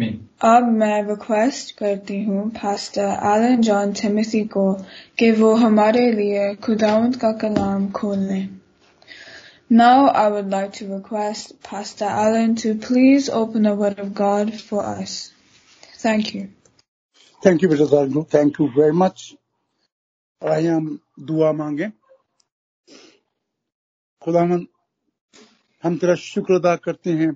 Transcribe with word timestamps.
आमीन 0.00 0.20
अब 0.48 0.68
मैं 0.72 1.02
रिक्वेस्ट 1.08 1.76
करती 1.78 2.22
हूँ 2.24 2.48
पास्टर 2.52 3.08
एलन 3.30 3.60
जॉन 3.62 3.92
टिमोथी 3.92 4.44
को 4.54 4.72
कि 5.18 5.30
वो 5.40 5.54
हमारे 5.56 6.10
लिए 6.12 6.54
खुदावंत 6.64 7.16
का 7.20 7.32
कलाम 7.42 7.90
खोल 7.90 8.18
लें 8.18 8.48
Now 9.70 10.08
I 10.10 10.22
would 10.28 10.48
like 10.50 10.72
to 10.74 10.86
request 10.86 11.52
Pastor 11.62 12.06
Alan 12.20 12.54
to 12.56 12.70
please 12.76 13.28
open 13.30 13.62
the 13.62 13.74
Word 13.74 14.00
of 14.00 14.08
God 14.14 14.48
for 14.60 14.80
us. 14.84 15.12
Thank 15.98 16.32
you. 16.34 16.48
Thank 17.42 17.62
you, 17.62 17.68
Brother 17.68 17.86
Dargo. 17.86 18.24
Thank 18.28 18.58
you 18.58 18.68
very 18.78 18.96
much. 19.02 19.26
आइए 20.42 20.68
हम 20.68 20.88
दुआ 21.28 21.52
मांगे 21.52 21.88
खुदावन 24.22 24.66
हम 25.84 25.96
तेरा 25.98 26.14
शुक्र 26.24 26.54
अदा 26.54 26.74
करते 26.84 27.12
हैं 27.20 27.30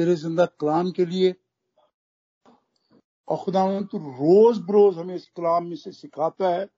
तेरे 0.00 0.14
ज़िंदा 0.16 0.44
कलाम 0.60 0.90
के 0.90 1.04
लिए। 1.06 1.34
और 3.28 3.36
खुदा 3.36 3.64
तू 3.82 3.98
रोज 3.98 4.58
बरोज 4.58 4.98
हमें 4.98 5.14
इस 5.14 5.26
कलाम 5.36 5.64
में 5.64 5.76
से 5.76 5.90
सिखाता 5.92 6.48
है, 6.48 6.68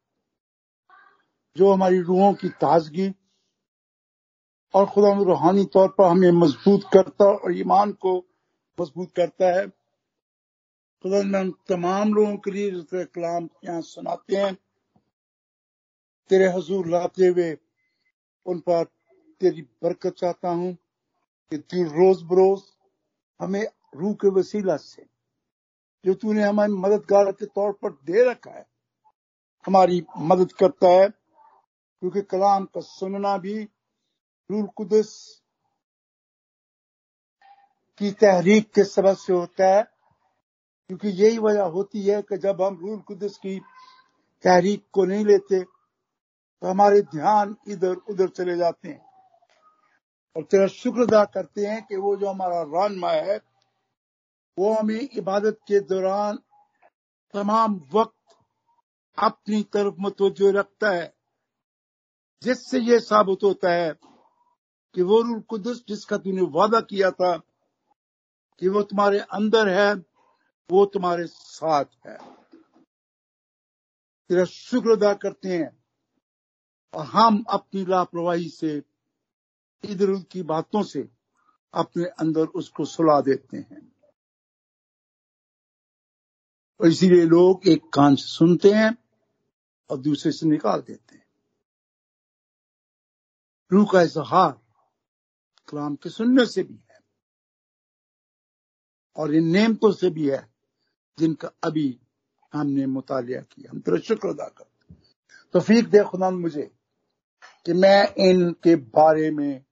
जो 1.56 1.72
हमारी 1.72 2.00
रूहों 2.00 2.32
की 2.34 2.48
ताजगी। 2.48 3.08
और 4.74 4.86
खुदा 4.86 5.12
रूहानी 5.22 5.64
तौर 5.64 5.88
पर 5.88 6.04
हमें 6.04 6.30
मज़बूत 6.32 6.88
करता 6.92 7.24
और 7.24 7.56
ईमान 7.58 7.92
को 7.92 8.16
मज़बूत 8.78 9.12
करता 9.12 9.52
है। 9.54 9.66
खुदा 11.04 11.22
में 11.22 11.50
तमाम 11.68 12.14
लोगों 12.14 12.36
के 12.36 12.50
लिए 12.50 12.70
जो 12.70 12.82
तेरे 12.82 13.04
कलाम 13.04 13.48
यहाँ 13.64 13.80
सुनाते 13.82 14.36
हैं, 14.36 14.54
तेरे 16.30 16.48
हजूर 16.48 16.88
लाते 16.88 17.26
हुए, 17.26 17.50
उन 18.46 18.60
पर 18.60 18.84
तेरी 19.40 19.62
बरकत 19.82 20.14
चाहता 20.18 20.50
हूँ 20.50 20.74
कि 21.52 21.58
तू 21.58 21.82
रोज 21.84 22.22
बरोज 22.22 22.60
हमें 23.42 23.66
रूह 23.94 24.14
के 24.14 24.28
वसीला 24.28 24.76
से, 24.76 25.06
जो 26.04 26.14
तूने 26.14 26.42
हमारी 26.42 26.72
मददगार 26.72 27.32
के 27.32 27.46
तौर 27.46 27.72
पर 27.72 27.90
दे 27.90 28.30
रखा 28.30 28.50
है, 28.50 28.66
हमारी 29.66 30.04
मदद 30.18 30.52
करता 30.52 30.88
है। 30.88 31.08
क्योंकि 31.08 32.22
कलाम 32.22 32.64
का 32.64 32.80
सुनना 32.80 33.38
भी 33.38 33.62
रूल 34.50 34.66
कुदस 34.66 35.42
की 37.98 38.10
तहरीक 38.10 38.70
के 38.70 38.84
सबब 38.84 39.16
से 39.16 39.32
होता 39.32 39.76
है। 39.76 39.82
क्योंकि 40.88 41.08
यही 41.08 41.38
वजह 41.38 41.62
होती 41.62 42.02
है 42.02 42.22
कि 42.22 42.38
जब 42.38 42.62
हम 42.62 42.78
रूल 42.80 43.00
कुदस 43.00 43.36
की 43.36 43.60
तहरीक 44.44 44.86
को 44.92 45.04
नहीं 45.04 45.24
लेते 45.24 45.62
तो 45.62 46.70
हमारे 46.70 47.02
ध्यान 47.02 47.56
इधर 47.68 47.94
उधर 47.94 48.28
चले 48.28 48.56
जाते 48.56 48.88
हैं। 48.88 49.11
और 50.36 50.42
तेरा 50.42 50.66
शुक्र 50.66 51.02
अदा 51.02 51.24
करते 51.24 51.66
हैं 51.66 51.82
कि 51.86 51.96
वो 51.96 52.16
जो 52.16 52.26
हमारा 52.26 52.62
रानमा 52.62 53.10
है, 53.10 53.40
वो 54.58 54.74
हमें 54.74 55.08
इबादत 55.16 55.58
के 55.68 55.80
दौरान 55.80 56.38
तमाम 57.34 57.80
वक्त 57.94 58.36
अपनी 59.18 59.62
तरफ़ 59.62 59.94
मतवजो 60.00 60.50
रखता 60.50 60.90
है, 60.90 61.14
जिससे 62.42 62.78
ये 62.78 63.00
साबित 63.00 63.44
होता 63.44 63.72
है 63.72 63.92
कि 64.94 65.02
वो 65.02 65.20
रूल 65.22 65.40
कुदस 65.40 65.84
जिसका 65.88 66.16
तूने 66.16 66.42
वादा 66.42 66.80
किया 66.80 67.10
था 67.10 67.36
कि 68.58 68.68
वो 68.68 68.82
तुम्हारे 68.82 69.18
अंदर 69.18 69.68
है, 69.68 69.94
वो 70.70 70.84
तुम्हारे 70.86 71.26
साथ 71.26 71.84
है। 72.06 72.16
तेरा 74.30 74.44
शुक्र 74.44 74.90
अदा 74.90 75.14
करते 75.14 75.48
हैं 75.48 75.70
और 76.94 77.04
हम 77.04 77.44
अपनी 77.48 77.84
लापरवाही 77.84 78.48
से 78.48 78.82
इधर 79.84 80.10
उधर 80.10 80.24
की 80.32 80.42
बातों 80.42 80.82
से 80.82 81.08
अपने 81.74 82.04
अंदर 82.04 82.46
उसको 82.46 82.84
सुला 82.84 83.20
देते 83.20 83.56
हैं। 83.56 83.92
और 86.80 86.88
इसीलिए 86.88 87.24
लोग 87.24 87.68
एक 87.68 87.82
कान 87.94 88.14
से 88.14 88.28
सुनते 88.28 88.72
हैं 88.72 88.96
और 89.90 89.98
दूसरे 89.98 90.32
से 90.32 90.48
निकाल 90.48 90.80
देते 90.80 91.14
हैं। 91.14 91.26
रूह 93.72 93.86
का 93.92 94.02
इजहार 94.02 94.52
कलाम 95.68 95.94
के 95.96 96.10
सुनने 96.10 96.46
से 96.46 96.62
भी 96.62 96.84
है 96.90 96.98
और 99.16 99.34
इन 99.34 99.44
नेमतों 99.44 99.92
से 99.92 100.10
भी 100.10 100.30
है 100.30 100.52
जिनका 101.18 101.50
अभी 101.64 102.00
हमने 102.52 102.86
मुतालिया 102.86 103.40
किया। 103.40 103.70
हम 103.70 103.80
तेरा 103.80 103.98
शुक्र 103.98 104.28
अदा 104.28 104.48
करते 104.48 104.94
तो 105.54 105.60
फीक 105.60 105.88
दे 105.88 106.04
खुदा 106.04 106.30
मुझे 106.30 106.70
कि 107.66 107.72
मैं 107.72 108.14
इनके 108.14 108.76
बारे 108.76 109.30
में 109.30 109.64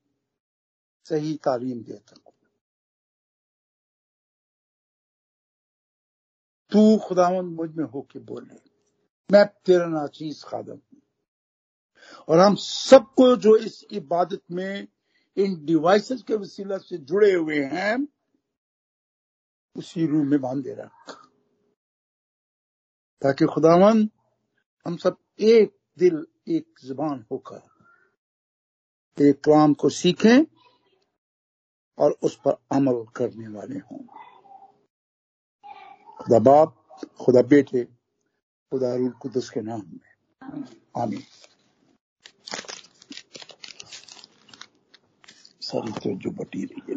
सही 1.10 1.34
तालीम 1.44 1.82
दे 1.82 1.96
सकूँ 1.98 2.32
तू 6.72 6.98
खुदावन 6.98 7.44
मुझमें 7.44 7.84
होके 7.84 8.18
बोले, 8.18 8.54
मैं 9.30 9.44
तेरा 9.66 9.86
नाचीज 9.86 10.42
खादम। 10.44 10.72
हूँ 10.72 11.00
और 12.28 12.38
हम 12.38 12.54
सबको 12.54 13.36
जो 13.36 13.56
इस 13.56 13.84
इबादत 13.92 14.42
में, 14.50 14.86
इन 15.36 15.64
डिवाइसेस 15.66 16.22
के 16.22 16.34
वसीला 16.34 16.78
से 16.78 16.98
जुड़े 16.98 17.32
हुए 17.32 17.58
हैं, 17.64 17.96
उसी 19.76 20.06
रूह 20.06 20.24
में 20.24 20.40
बांधे 20.40 20.74
रख। 20.74 21.16
ताकि 23.22 23.46
खुदावन 23.46 24.08
हम 24.86 24.96
सब 24.96 25.16
एक 25.40 25.76
दिल, 25.98 26.26
एक 26.48 26.80
ज़ुबान 26.84 27.24
होकर, 27.32 27.60
एक 29.18 29.40
कलाम 29.44 29.74
को 29.74 29.88
सीखें 29.90 30.44
और 32.00 32.10
उस 32.22 32.36
पर 32.44 32.52
अमल 32.72 33.04
करने 33.16 33.48
वाले 33.48 33.78
हों। 33.78 33.98
खुदा 36.16 36.38
बाप, 36.38 36.76
खुदा 37.20 37.42
बेटे, 37.42 37.84
खुदा 38.72 38.94
रूल 38.94 39.10
कुदस 39.10 39.50
के 39.50 39.60
नाम 39.60 39.82
में। 39.86 40.10
आमीन। 40.96 41.22
सारी 45.62 45.92
तो 45.92 46.16
जो 46.18 46.30
बटी 46.30 46.64
रही 46.64 46.82
है 46.88 46.96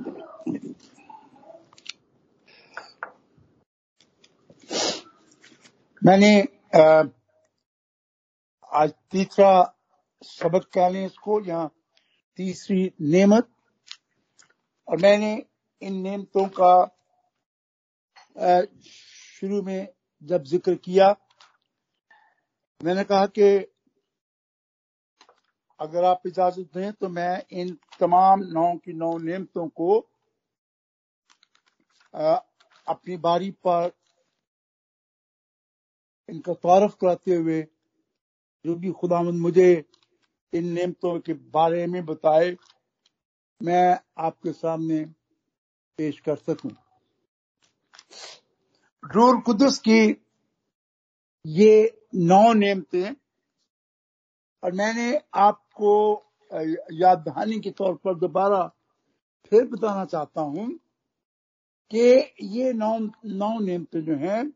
मैंने 6.01 6.31
आज 8.73 8.93
तीसरा 9.11 9.51
सबक 10.23 10.65
कह 10.73 10.89
लें 10.89 11.05
इसको? 11.05 11.39
यहाँ 11.41 11.71
तीसरी 12.37 12.91
नेमत 13.01 13.52
और 14.87 14.97
मैंने 15.01 15.33
इन 15.81 16.01
नेमतों 16.01 16.47
का 16.59 16.73
शुरू 19.39 19.61
में 19.63 19.87
जब 20.21 20.43
ज़िक्र 20.43 20.75
किया, 20.75 21.15
मैंने 22.81 23.03
कहा 23.03 23.25
कि 23.37 23.49
अगर 25.79 26.03
आप 26.05 26.21
इजाज़त 26.27 26.69
दें 26.73 26.91
तो 26.93 27.09
मैं 27.09 27.43
इन 27.51 27.77
तमाम 27.99 28.43
नौ 28.53 28.73
की 28.77 28.93
नौ 28.93 29.17
नियमतों 29.19 29.67
को 29.69 29.99
अपनी 32.87 33.17
बारी 33.17 33.49
पर 33.67 33.91
इनका 36.29 36.53
तारफ 36.55 36.95
कराते 37.01 37.35
हुए, 37.35 37.61
जो 38.65 38.75
भी 38.75 38.91
खुदामंद 38.91 39.41
मुझे 39.41 39.83
इन 40.53 40.67
नियमतों 40.73 41.19
के 41.19 41.33
बारे 41.33 41.85
में 41.87 42.05
बताए 42.05 42.55
मैं 43.63 43.99
आपके 44.17 44.51
सामने 44.51 45.05
पेश 45.99 46.19
कर 46.19 46.35
सकूँ। 46.35 46.71
रूल 49.03 49.39
कुदस 49.41 49.77
की 49.77 49.99
ये 51.45 51.99
नौ 52.15 52.53
नियमतें 52.53 53.15
और 54.63 54.71
मैंने 54.71 55.21
आपको 55.35 55.91
याद 56.93 57.19
दहानी 57.19 57.59
के 57.59 57.71
तौर 57.71 57.95
पर 57.95 58.15
दोबारा 58.15 58.63
फिर 59.51 59.65
बताना 59.65 60.05
चाहता 60.05 60.41
हूँ 60.41 60.67
कि 61.91 62.35
ये 62.41 62.73
नौ 62.73 62.97
नौ 63.25 63.59
नियमतें 63.59 64.01
जो 64.05 64.15
हैं, 64.15 64.49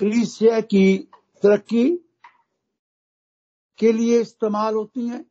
कलीसिया 0.00 0.60
की 0.60 0.96
तरक्की 1.42 1.88
के 3.78 3.92
लिए 3.92 4.20
इस्तेमाल 4.20 4.74
होती 4.74 5.08
हैं। 5.08 5.24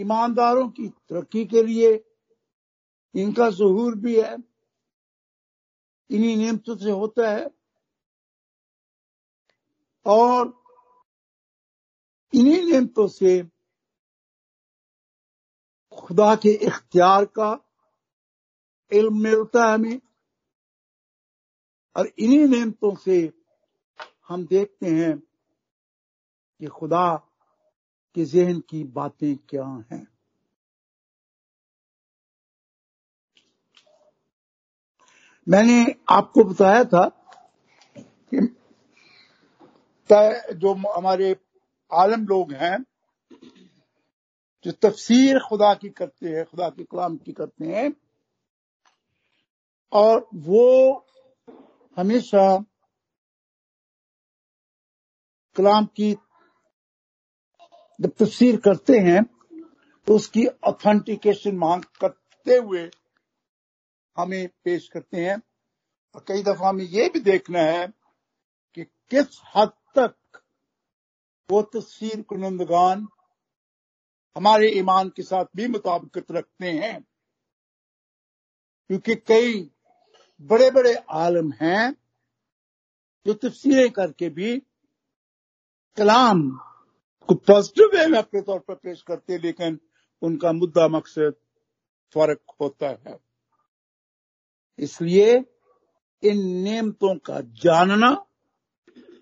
ईमानदारों 0.00 0.68
की 0.68 0.88
तरक्की 0.88 1.46
के 1.46 1.62
लिए 1.62 2.04
इनका 3.14 3.50
जहूर 3.50 3.94
भी 3.94 4.20
है। 4.20 4.34
इन्हीं 6.10 6.36
नियमतों 6.36 6.76
से 6.76 6.90
होता 6.90 7.30
है। 7.30 7.50
और 10.06 10.64
इन्हीं 12.34 12.62
नियमतों 12.62 13.08
से 13.08 13.42
खुदा 15.92 16.36
के 16.36 16.48
इख्तियार 16.48 17.24
का 17.24 17.68
इल्म 18.92 19.22
मिलता 19.22 19.68
है 19.68 19.74
हमें। 19.74 20.00
और 21.96 22.06
इन्हीं 22.18 22.46
नियमतों 22.46 22.96
से 22.96 23.32
हम 24.28 24.46
देखते 24.46 24.86
हैं 24.86 25.18
कि 26.58 26.66
खुदा 26.66 27.29
के 28.14 28.24
जहन 28.24 28.60
की 28.60 28.84
बातें 28.84 29.36
क्या 29.48 29.64
हैं? 29.92 30.06
मैंने 35.46 35.94
आपको 36.08 36.44
बताया 36.44 36.84
था 36.84 37.08
कि 38.34 38.40
जो 40.54 40.74
हमारे 40.92 41.36
आलम 41.90 42.26
लोग 42.26 42.52
हैं, 42.52 42.76
जो 44.64 44.72
तफसीर 44.72 45.38
खुदा 45.48 45.74
की 45.74 45.88
करते 45.90 46.28
हैं, 46.28 46.44
खुदा 46.44 46.68
के 46.68 46.84
कलाम 46.84 47.16
की 47.16 47.32
करते 47.32 47.64
हैं, 47.64 47.92
और 49.92 50.28
वो 50.34 50.66
हमेशा 51.96 52.42
कलाम 55.56 55.86
की 55.86 56.14
जब 58.00 58.12
तफसीर 58.18 58.56
करते 58.60 58.98
हैं 58.98 59.22
तो 60.06 60.14
उसकी 60.14 60.46
ऑथेंटिकेशन 60.64 61.56
मांग 61.56 61.82
करते 62.00 62.56
हुए 62.56 62.90
हमें 64.16 64.48
पेश 64.64 64.88
करते 64.88 65.24
हैं। 65.24 65.36
और 66.14 66.24
कई 66.28 66.42
दफ़ा 66.42 66.68
हमें 66.68 66.84
यह 66.84 67.08
भी 67.08 67.20
देखना 67.20 67.60
है 67.60 67.86
कि 68.76 68.84
किस 68.84 69.40
हद 69.56 69.72
तक 69.98 70.40
वो 71.48 71.62
तफसीर 71.74 72.22
कुनंदगान 72.22 73.06
हमारे 74.36 74.68
ईमान 74.70 75.08
के 75.08 75.22
साथ 75.22 75.44
भी 75.56 75.68
मुताबिकत 75.68 76.32
रखते 76.32 76.70
हैं। 76.70 77.00
क्योंकि 78.90 79.14
कई 79.28 79.70
बड़े 80.40 80.70
बड़े 80.70 80.94
आलम 81.10 81.52
हैं 81.52 81.92
जो 83.26 83.34
तफसीरें 83.34 83.90
करके 83.90 84.28
भी 84.30 84.58
कलाम 85.96 86.42
को 87.30 87.34
पॉजिटिव 87.46 87.90
वे 87.94 88.06
में 88.06 88.18
अपने 88.18 88.40
तौर 88.42 88.58
पर 88.58 88.74
पेश 88.74 89.02
करते 89.02 89.32
हैं, 89.32 89.40
लेकिन 89.40 89.78
उनका 90.22 90.52
मुद्दा 90.52 90.86
मकसद 90.88 91.34
फ़र्क 92.14 92.40
होता 92.60 92.88
है। 92.88 93.18
इसलिए 94.78 95.34
इन 96.22 96.40
नियमतों 96.62 97.14
का 97.16 97.40
जानना 97.40 98.10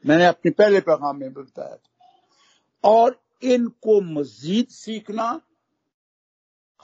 मैंने 0.06 0.25
अपने 0.26 0.50
पहले 0.50 0.81
पैगाम 0.81 1.16
में 1.16 1.32
बताया 1.32 1.76
था। 1.76 2.88
और 2.88 3.20
इनको 3.43 4.00
मजीद 4.00 4.69
सीखना 4.69 5.28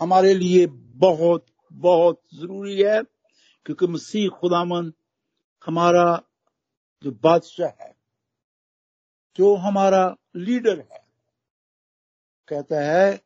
हमारे 0.00 0.34
लिए 0.34 0.66
बहुत 1.00 1.46
बहुत 1.72 2.20
ज़रूरी 2.34 2.80
है, 2.82 3.02
क्योंकि 3.66 3.86
मसीह 3.86 4.28
खुदामन 4.30 4.92
हमारा 5.64 6.06
जो 7.04 7.10
बादशाह 7.10 7.84
है, 7.84 7.94
जो 9.38 9.54
हमारा 9.56 10.04
लीडर 10.36 10.78
है 10.80 11.03
कहता 12.48 12.80
है, 12.82 13.20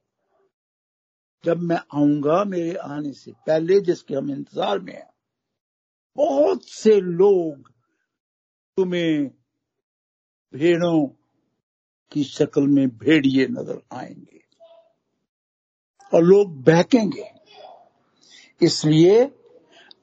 जब 1.44 1.58
मैं 1.58 1.76
आऊँगा 1.94 2.42
मेरे 2.44 2.74
आने 2.74 3.12
से 3.12 3.32
पहले 3.46 3.80
जिसके 3.80 4.14
हम 4.14 4.30
इंतज़ार 4.30 4.78
में 4.78 4.92
हैं, 4.92 5.10
बहुत 6.16 6.64
से 6.64 7.00
लोग 7.00 7.70
तुम्हें 8.78 9.26
भेड़ों 10.52 11.06
की 12.12 12.24
शक्ल 12.24 12.66
में 12.66 12.88
भेड़िए 12.88 13.46
नज़र 13.46 13.80
आएँगे 13.92 14.40
और 16.12 16.22
लोग 16.22 16.62
बहकेंगे। 16.64 17.30
इसलिए 18.60 19.20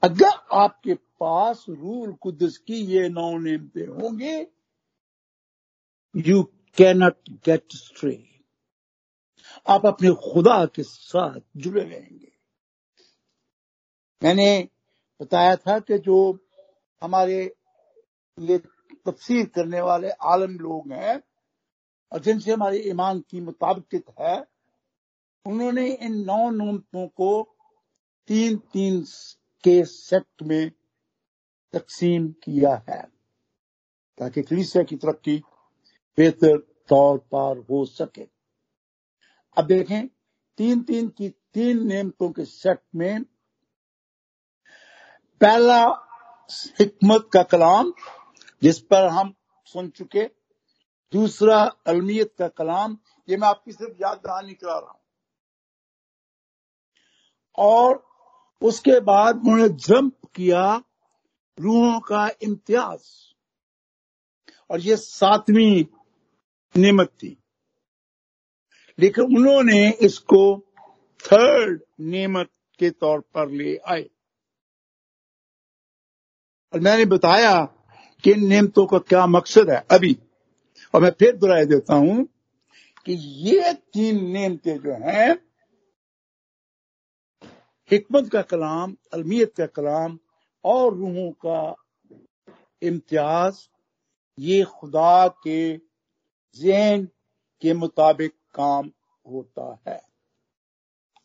अगर 0.02 0.38
आपके 0.56 0.94
पास 0.94 1.64
रूल 1.68 2.12
कुदस 2.12 2.56
की 2.58 2.80
ये 2.86 3.08
नौ 3.08 3.30
नियमते 3.38 3.80
होंगे 3.80 4.36
यू 6.14 6.42
कैनॉट 6.78 7.16
गेट 7.46 7.72
स्ट्रे 7.72 8.16
आप 9.68 9.86
अपने 9.86 10.10
खुदा 10.10 10.64
के 10.66 10.82
साथ 10.82 11.40
जुड़े 11.56 11.82
रहेंगे। 11.84 12.32
मैंने 14.22 14.68
बताया 15.20 15.56
था 15.56 15.78
कि 15.78 15.98
जो 15.98 16.38
हमारे 17.02 17.54
ये 18.38 18.58
तफसीर 19.06 19.46
करने 19.46 19.80
वाले 19.80 20.10
आलम 20.10 20.52
लोग 20.58 20.92
हैं 20.92 21.22
और 22.12 22.20
जिनसे 22.20 22.52
हमारे 22.52 22.78
ईमान 22.78 23.20
की 23.20 23.40
मुताबिकत 23.40 24.14
है, 24.20 24.44
उन्होंने 25.46 25.88
इन 25.92 26.14
नौ 26.24 26.50
नमतों 26.50 27.06
को 27.08 27.42
तीन 28.28 28.56
तीन 28.72 29.02
के 29.64 29.84
सेक्ट 29.84 30.42
में 30.42 30.70
तकसीम 31.72 32.28
किया 32.28 32.74
है, 32.88 33.02
ताकि 34.18 34.42
कलीसिया 34.42 34.84
की 34.84 34.96
तरक्की 34.96 35.36
बेहतर 36.18 36.58
तौर 36.88 37.18
पर 37.18 37.58
हो 37.70 37.84
सके। 37.84 38.35
अब 39.58 39.66
देखें, 39.66 40.08
तीन 40.56 40.82
तीन 40.82 41.08
की, 41.08 41.28
तीन 41.28 41.86
नियमतों 41.86 42.30
के 42.30 42.44
सेट 42.44 42.82
में 42.94 43.22
पहला 45.40 45.84
हिकमत 46.80 47.30
का 47.32 47.42
कलाम, 47.42 47.92
जिस 48.62 48.80
पर 48.80 49.08
हम 49.08 49.34
सुन 49.64 49.90
चुके, 49.90 50.24
दूसरा 51.12 51.64
अलमियत 51.86 52.34
का 52.38 52.48
कलाम, 52.48 52.98
ये 53.28 53.36
मैं 53.36 53.48
आपकी 53.48 53.72
सिर्फ़ 53.72 53.94
याद 53.96 54.18
दहानी 54.18 54.54
करा 54.54 54.78
रहा 54.78 54.90
हूँ। 54.90 55.00
और 57.58 58.06
उसके 58.62 59.00
बाद 59.00 59.36
उन्होंने 59.36 59.68
जंप 59.68 60.26
किया 60.34 60.82
रूहों 61.58 62.00
का 62.00 62.30
इम्तियाज़। 62.42 63.04
और 64.70 64.80
ये 64.80 64.96
सातवीं 64.96 65.84
नियमत 66.80 67.08
थी। 67.08 67.42
लेकिन 68.98 69.24
उन्होंने 69.24 69.90
इसको 69.90 70.42
थर्ड 71.20 71.80
नियमत 72.00 72.50
के 72.78 72.90
तौर 72.90 73.20
पर 73.20 73.50
ले 73.50 73.76
आए। 73.76 74.10
और 76.72 76.80
मैंने 76.80 77.04
बताया 77.04 77.64
कि 78.24 78.30
इन 78.32 78.46
नियमतों 78.48 78.86
का 78.86 78.98
क्या 78.98 79.26
मकसद 79.26 79.70
है 79.70 79.84
अभी। 79.90 80.16
और 80.94 81.02
मैं 81.02 81.10
फिर 81.10 81.36
दोहराई 81.36 81.64
देता 81.64 81.94
हूँ 81.94 82.24
कि 83.06 83.12
ये 83.48 83.72
तीन 83.72 84.24
नियमते 84.32 84.78
जो 84.78 84.92
हैं, 84.92 85.34
हिकमत 87.90 88.30
का 88.30 88.42
कलाम, 88.42 88.96
अलमियत 89.14 89.54
का 89.56 89.66
कलाम 89.66 90.18
और 90.64 90.94
रूहों 90.94 91.30
का 91.46 91.84
इम्तियाज़, 92.82 93.56
ये 94.38 94.62
खुदा 94.64 95.28
के 95.28 95.76
जैन 96.56 97.04
के 97.62 97.74
मुताबिक 97.74 98.34
काम 98.56 98.90
होता 99.26 99.78
है। 99.88 100.00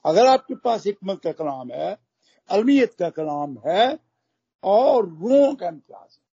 अगर 0.06 0.28
आपके 0.28 0.56
पास 0.56 0.86
हिकमत 0.86 1.22
का 1.24 1.31
कलाम 1.31 1.72
है, 1.72 1.98
अलमियत 2.50 2.94
का 3.00 3.10
कलाम 3.10 3.57
है, 3.68 4.00
और 4.64 5.06
रूहों 5.06 5.56
का 5.56 5.68
इम्तियाज़ 5.68 6.11
है 6.11 6.30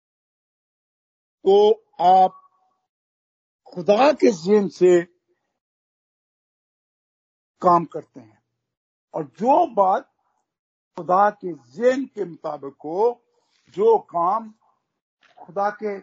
तो 1.44 1.84
आप 2.00 2.38
खुदा 3.66 4.12
के 4.12 4.30
जैन 4.32 4.68
से 4.68 5.00
काम 7.62 7.84
करते 7.84 8.20
हैं। 8.20 8.42
और 9.14 9.24
जो 9.38 9.66
बात 9.74 10.08
खुदा 10.96 11.28
के 11.30 11.52
जेन 11.72 12.04
के 12.06 12.24
मुताबिक 12.24 12.74
हो, 12.84 13.22
जो 13.76 13.98
काम 13.98 14.52
खुदा 15.38 15.70
के 15.82 15.98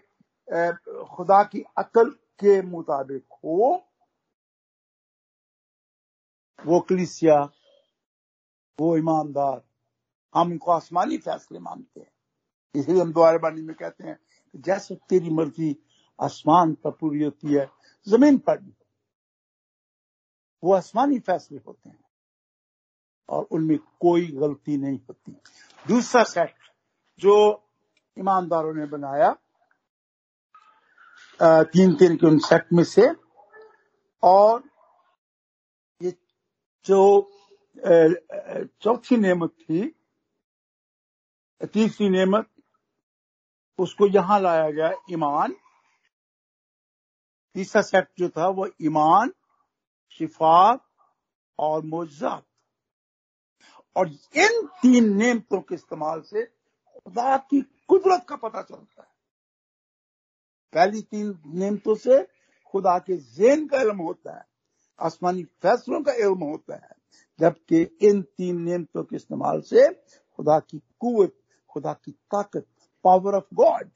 खुदा 1.06 1.44
की 1.44 1.64
अकल 1.78 2.10
के 2.40 2.62
मुताबिक 2.62 3.26
हो 3.44 3.86
वो 6.66 6.80
कलिसिया, 6.80 7.38
वो 8.80 8.96
ईमानदार। 8.98 9.62
हम 10.36 10.52
इनको 10.52 10.72
आसमानी 10.72 11.18
फैसले 11.18 11.60
मानते 11.60 12.00
हैं। 12.00 12.12
इसलिए 12.76 13.02
हम 13.02 13.12
दोबारा 13.14 13.38
बानी 13.38 13.62
में 13.62 13.76
कहते 13.76 14.08
हैं 14.08 14.20
जैसे 14.56 14.96
तेरी 15.10 15.30
मर्ज़ी, 15.30 15.76
आसमान 16.20 16.74
पर 16.74 16.92
पूरी 16.92 17.24
होती 17.24 17.54
है, 17.54 17.70
ज़मीन 18.08 18.38
पर 18.38 18.58
भी। 18.58 18.74
वो 20.64 20.74
आसमानी 20.74 21.20
फैसले 21.20 21.58
होते 21.58 21.90
हैं 21.90 22.04
और 23.30 23.48
उनमें 23.52 23.78
कोई 24.00 24.26
गलती 24.32 24.78
नहीं 24.78 25.00
होती। 25.00 25.32
दूसरा 25.86 26.24
सेट 26.24 26.54
जो 27.22 27.36
ईमानदारों 28.18 28.74
ने 28.74 28.86
बनाया 28.88 29.36
तीन 31.40 31.94
तीन 31.96 32.16
के 32.18 32.28
उन 32.28 32.38
सेट 32.40 32.74
में 32.74 32.84
से, 32.84 33.08
और 34.24 34.64
जो 36.90 37.02
चौथी 38.82 39.18
नेमत 39.18 39.50
थी, 39.62 39.82
तीसरी 41.74 42.10
नेमत, 42.10 42.48
उसको 43.80 44.08
यहाँ 44.08 44.40
लाया 44.40 44.70
गया 44.72 44.92
ईमान। 45.12 45.56
तीसरा 47.56 47.82
सेट 47.82 48.08
जो 48.20 48.30
था 48.30 48.48
वो 48.48 48.68
ईमान, 48.82 49.32
शिफात 50.12 50.86
और 51.60 51.84
मोजात। 51.86 52.46
और 53.96 54.08
इन 54.38 54.66
तीन 54.82 55.14
नेमतों 55.18 55.62
के 55.62 55.76
इस्तेमाल 55.76 56.22
से 56.22 56.46
खुदा 56.46 57.38
की 57.50 57.62
कुदरत 57.88 58.26
का 58.30 58.36
पता 58.36 58.62
चलता 58.62 59.02
है। 59.02 59.08
पहली 60.74 61.02
तीन 61.02 61.40
नेमतों 61.60 61.96
से 61.96 62.24
खुदा 62.72 62.98
के 63.00 63.18
जेन 63.18 63.68
का 63.68 63.82
इलम 63.82 64.02
होता 64.02 64.38
है। 64.38 64.49
आसमानी 65.02 65.44
फैसलों 65.64 66.02
का 66.04 66.14
इल्म 66.14 66.44
होता 66.44 66.76
है, 66.76 66.96
जबकि 67.40 67.82
इन 68.02 68.22
तीन 68.22 68.62
नियमतों 68.62 69.04
के 69.04 69.16
इस्तेमाल 69.16 69.62
से 69.62 69.88
खुदा 70.36 70.60
की 70.60 70.78
कुत 71.00 71.36
खुदा 71.70 71.94
की 71.94 72.12
ताकत 72.12 72.66
पावर 73.06 73.36
ऑफ़ 73.36 73.56
गॉड 73.56 73.90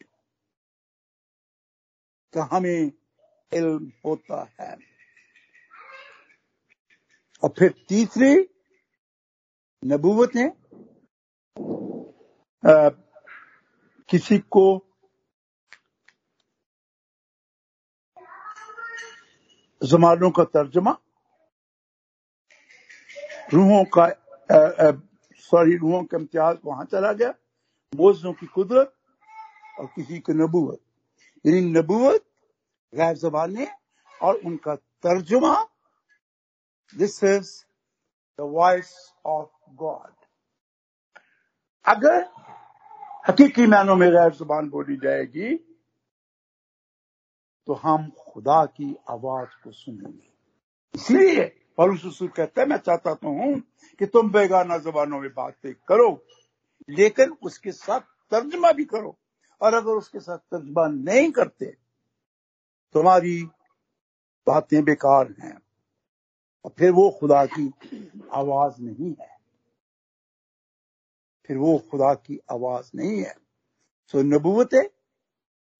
का 2.33 2.47
हमें 2.51 2.91
इल्म 3.51 3.91
होता 4.05 4.41
है। 4.61 4.75
और 7.43 7.53
फिर 7.59 7.73
तीसरी 7.89 8.33
नबूवतें 9.83 10.49
किसी 14.09 14.37
को 14.39 14.65
जमानों 19.83 20.29
का 20.31 20.43
तर्जमा, 20.45 20.95
रूहों 23.53 23.83
का 23.97 24.07
सॉरी 25.51 25.75
रूहों 25.77 26.03
का 26.03 26.17
इम्तियाज़ 26.17 26.57
वहाँ 26.65 26.85
चला 26.91 27.11
गया। 27.13 27.33
मोजों 27.93 28.33
की 28.33 28.45
कुदरत 28.45 28.93
और 29.79 29.85
किसी 29.95 30.19
की 30.19 30.33
नबूवत। 30.33 30.79
यानी 31.45 31.61
नबूवत 31.71 32.23
गैर 32.93 33.15
जबाने 33.17 33.67
और 34.21 34.35
उनका 34.45 34.75
तर्जुमा 34.75 35.53
this 36.95 37.23
is 37.23 37.51
the 38.39 38.47
voice 38.53 38.93
of 39.25 39.49
God 39.75 40.11
अगर 41.85 42.25
हकीकी 43.27 43.67
मैनों 43.67 43.95
में 43.95 44.09
गैर 44.11 44.33
ज़ुबान 44.33 44.69
बोली 44.69 44.95
जाएगी 45.03 45.53
तो 47.67 47.73
हम 47.73 48.09
खुदा 48.09 48.65
की 48.65 48.95
आवाज़ 49.09 49.63
को 49.63 49.71
सुनेंगे। 49.71 50.33
इसलिए 50.95 51.59
पलूस 51.77 52.01
रसूल 52.05 52.27
कहते 52.27 52.61
हैं, 52.61 52.67
मैं 52.67 52.77
चाहता 52.77 53.13
तो 53.13 53.27
हूँ 53.27 53.61
कि 53.99 54.05
तुम 54.05 54.31
बेगाना 54.31 54.77
जबानों 54.77 55.19
में 55.19 55.33
बातें 55.33 55.73
करो, 55.73 56.25
लेकिन 56.89 57.37
उसके 57.43 57.71
साथ 57.71 57.99
तर्जमा 58.31 58.71
भी 58.71 58.85
करो। 58.85 59.17
और 59.61 59.73
अगर 59.73 59.91
उसके 59.91 60.19
साथ 60.19 60.37
तर्जमा 60.37 60.87
नहीं 60.87 61.31
करते, 61.31 61.65
तुम्हारी 62.93 63.43
बातें 64.47 64.83
बेकार 64.83 65.35
हैं, 65.39 65.59
और 66.65 66.71
फिर 66.77 66.91
वो 66.91 67.17
खुदा 67.19 67.45
की 67.45 67.73
आवाज़ 68.33 68.81
नहीं 68.81 69.15
है। 69.21 69.37
फिर 71.45 71.57
वो 71.57 71.77
खुदा 71.91 72.13
की 72.13 72.39
आवाज़ 72.51 72.91
नहीं 72.95 73.19
है। 73.19 73.35
सो 74.07 74.21
नबूवत, 74.21 74.69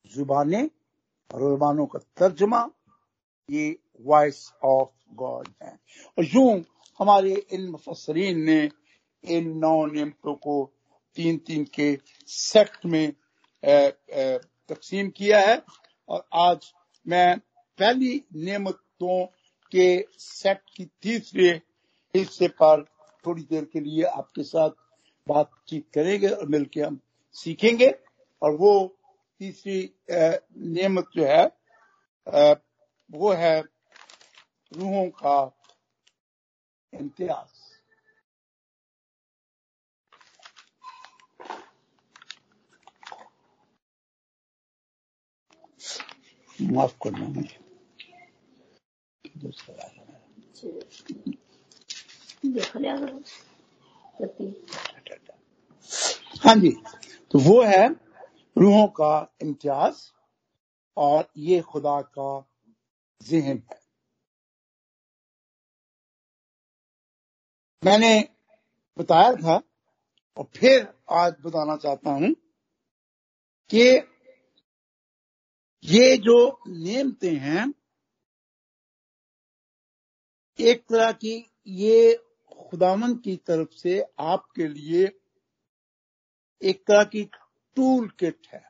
जुबानें 0.06 0.70
और 1.34 1.88
का 1.88 2.00
तर्जमा, 2.18 2.70
ये 3.50 3.80
वॉइस 4.02 4.52
ऑफ़ 4.64 5.16
गॉड 5.16 5.48
है। 5.64 5.80
और 6.18 6.26
यूँ 6.26 6.64
हमारे 7.00 7.34
इन 7.52 7.70
मुफसरीन 7.70 8.44
ने 8.46 8.70
इन 9.24 9.50
नौ 9.58 9.86
नियमतों 9.86 10.34
को 10.36 10.72
तीन 11.16 11.38
तीन 11.38 11.64
के 11.76 11.98
सेक्ट 12.28 12.86
में 12.86 13.14
तकसीम 13.66 15.10
किया 15.10 15.40
है। 15.40 15.62
और 16.10 16.26
आज 16.34 16.72
मैं 17.08 17.38
पहली 17.80 18.24
नियमतों 18.36 19.26
के 19.72 20.06
सेट 20.20 20.62
की 20.76 20.86
तीसरे 21.02 21.50
हिस्से 22.16 22.48
पर 22.48 22.84
थोड़ी 23.26 23.44
देर 23.44 23.66
के 23.66 23.80
लिए 23.80 24.04
आपके 24.04 24.44
साथ 24.44 24.70
बातचीत 25.28 25.86
करेंगे 25.94 26.28
और 26.28 26.48
मिलकर 26.48 26.86
हम 26.86 27.00
सीखेंगे। 27.36 27.94
और 28.42 28.56
वो 28.56 28.74
तीसरी 29.44 29.80
नियमत 30.10 31.08
जो 31.16 31.26
है 31.26 31.44
वो 33.12 33.32
है 33.34 33.60
रूहों 34.72 35.10
का 35.10 35.36
इम्तियाज़। 36.94 37.60
माफ़ 46.62 46.96
करना 47.04 47.28
मुझे। 47.28 47.60
हाँ 56.46 56.56
जी 56.56 56.72
तो 57.32 57.40
वो 57.40 57.62
है 57.64 57.88
रूहों 58.56 58.88
का 58.88 59.36
इम्तियाज़ 59.42 60.02
और 60.98 61.28
ये 61.38 61.62
खुदा 61.62 62.02
का 62.02 62.32
जहन 63.22 63.62
है। 63.72 63.82
मैंने 67.84 68.30
बताया 68.98 69.34
था 69.34 69.62
और 70.38 70.50
फिर 70.56 70.94
आज 71.12 71.36
बताना 71.46 71.76
चाहता 71.76 72.12
हूँ 72.12 72.34
कि 73.70 73.86
ये 75.84 76.18
जो 76.18 76.38
नियमते 76.68 77.30
हैं, 77.30 77.74
एक 80.60 80.82
तरह 80.82 81.12
की 81.12 81.36
ये 81.68 82.14
खुदामन 82.60 83.14
की 83.16 83.36
तरफ़ 83.38 83.70
से 83.70 84.00
आपके 84.20 84.68
लिए 84.68 85.06
एक 86.62 86.84
तरह 86.88 87.04
की 87.04 87.24
टूल 87.78 88.08
किट 88.20 88.48
है। 88.54 88.64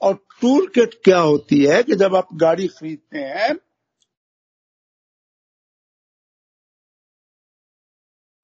और 0.00 0.14
टूल 0.40 0.66
किट 0.68 0.94
क्या 1.04 1.18
होती 1.20 1.64
है 1.64 1.82
कि 1.82 1.96
जब 1.96 2.14
आप 2.16 2.28
गाड़ी 2.34 2.66
खरीदते 2.68 3.18
हैं 3.18 3.56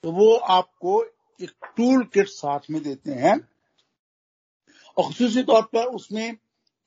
तो 0.04 0.12
वो 0.12 0.34
आपको 0.36 1.02
एक 1.40 1.50
टूल 1.76 2.04
किट 2.04 2.28
साथ 2.28 2.70
में 2.70 2.82
देते 2.82 3.12
हैं। 3.12 3.36
और 4.96 5.04
खसूसी 5.04 5.42
तौर 5.42 5.62
पर 5.64 5.86
उसमें 5.86 6.36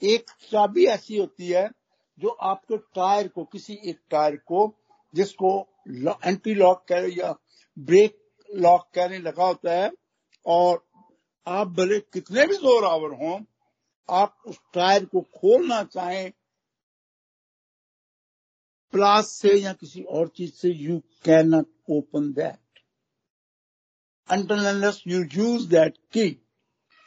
एक 0.02 0.30
चाबी 0.52 0.86
ऐसी 0.86 1.18
होती 1.18 1.48
है 1.48 1.70
जो 2.20 2.30
आपके 2.30 2.78
टायर 2.78 3.28
को, 3.28 3.44
किसी 3.44 3.80
एक 3.86 4.00
टायर 4.12 4.36
को, 4.38 4.74
जिसको 5.14 5.50
एंटी 6.26 6.54
लॉक 6.54 6.86
कह, 6.90 7.08
या 7.18 7.34
ब्रेक 7.78 8.18
लॉक 8.50 8.88
कहने 8.96 9.18
लगा 9.20 9.46
होता 9.46 9.74
है, 9.74 9.92
और 10.46 10.87
आप 11.48 11.68
भले 11.68 12.00
कितने 12.00 12.46
भी 12.48 12.56
ज़ोर 12.56 12.86
आवर 12.86 13.14
हों, 13.16 13.40
आप 14.10 14.36
उस 14.48 14.58
टायर 14.74 15.06
को 15.06 15.22
खोलना 15.36 15.84
चाहें, 15.84 16.32
प्लास 18.94 19.32
से 19.32 19.54
या 19.54 19.74
किसी 19.74 20.04
और 20.04 20.28
चीज़ 20.28 20.52
से 20.52 20.70
you 20.70 20.98
can 21.26 21.50
not 21.50 21.68
open 21.90 22.32
that 22.34 22.80
until 24.30 24.94
you 25.08 25.24
use 25.36 25.68
that 25.70 25.98
key 26.14 26.30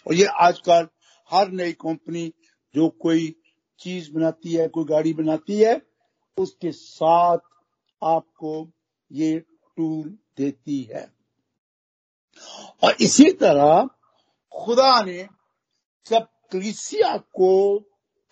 और 0.06 0.14
ये 0.14 0.26
आजकल 0.40 0.88
हर 1.30 1.50
नई 1.50 1.72
कंपनी 1.80 2.26
जो 2.74 2.88
कोई 2.88 3.34
चीज़ 3.80 4.12
बनाती 4.12 4.52
है, 4.52 4.68
कोई 4.68 4.84
गाड़ी 4.84 5.12
बनाती 5.14 5.58
है, 5.58 5.80
उसके 6.38 6.72
साथ 6.72 7.38
आपको 8.02 8.68
ये 9.10 9.38
टूल 9.76 10.08
देती 10.36 10.82
है। 10.82 11.08
और 12.82 12.96
इसी 13.00 13.30
तरह 13.32 13.88
खुदा 14.52 15.02
ने 15.02 15.28
जब 16.06 16.28
कलिसिया 16.52 17.16
को 17.16 17.78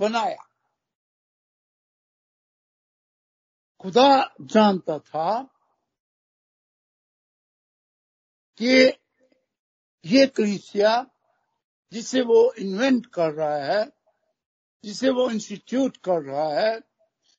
बनाया। 0.00 0.48
खुदा 3.80 4.34
जानता 4.42 4.98
था 4.98 5.42
कि 8.60 8.92
ये 10.04 10.26
कलिसिया 10.26 11.06
जिसे 11.92 12.20
वो 12.20 12.52
इन्वेंट 12.52 13.06
कर 13.06 13.32
रहा 13.32 13.56
है, 13.56 13.92
जिसे 14.84 15.10
वो 15.10 15.30
इंस्टीट्यूट 15.30 15.96
कर 15.96 16.22
रहा 16.22 16.60
है, 16.60 16.80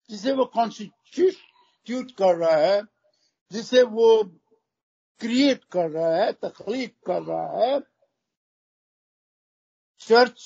जिसे 0.09 0.31
वो 0.31 0.45
कॉन्स्टिट्यूट 0.45 2.11
कर 2.11 2.35
रहा 2.35 2.55
है, 2.55 2.81
जिसे 3.51 3.83
वो 3.83 4.23
क्रिएट 5.19 5.63
कर 5.63 5.89
रहा 5.89 6.15
है, 6.15 6.33
तखलीक 6.33 6.97
कर 7.07 7.21
रहा 7.21 7.65
है 7.65 7.79
चर्च 10.01 10.41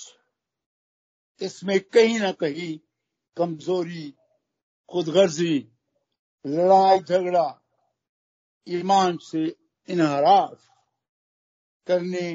इसमें 1.41 1.79
कहीं 1.79 2.19
ना 2.19 2.31
कहीं 2.31 2.77
कमज़ोरी, 3.37 4.13
खुदगर्जी 4.89 5.55
लड़ाई 6.45 6.99
झगड़ा 6.99 7.47
ईमान 8.67 9.17
से 9.21 9.43
इनहराफ 9.89 10.69
करने 11.87 12.33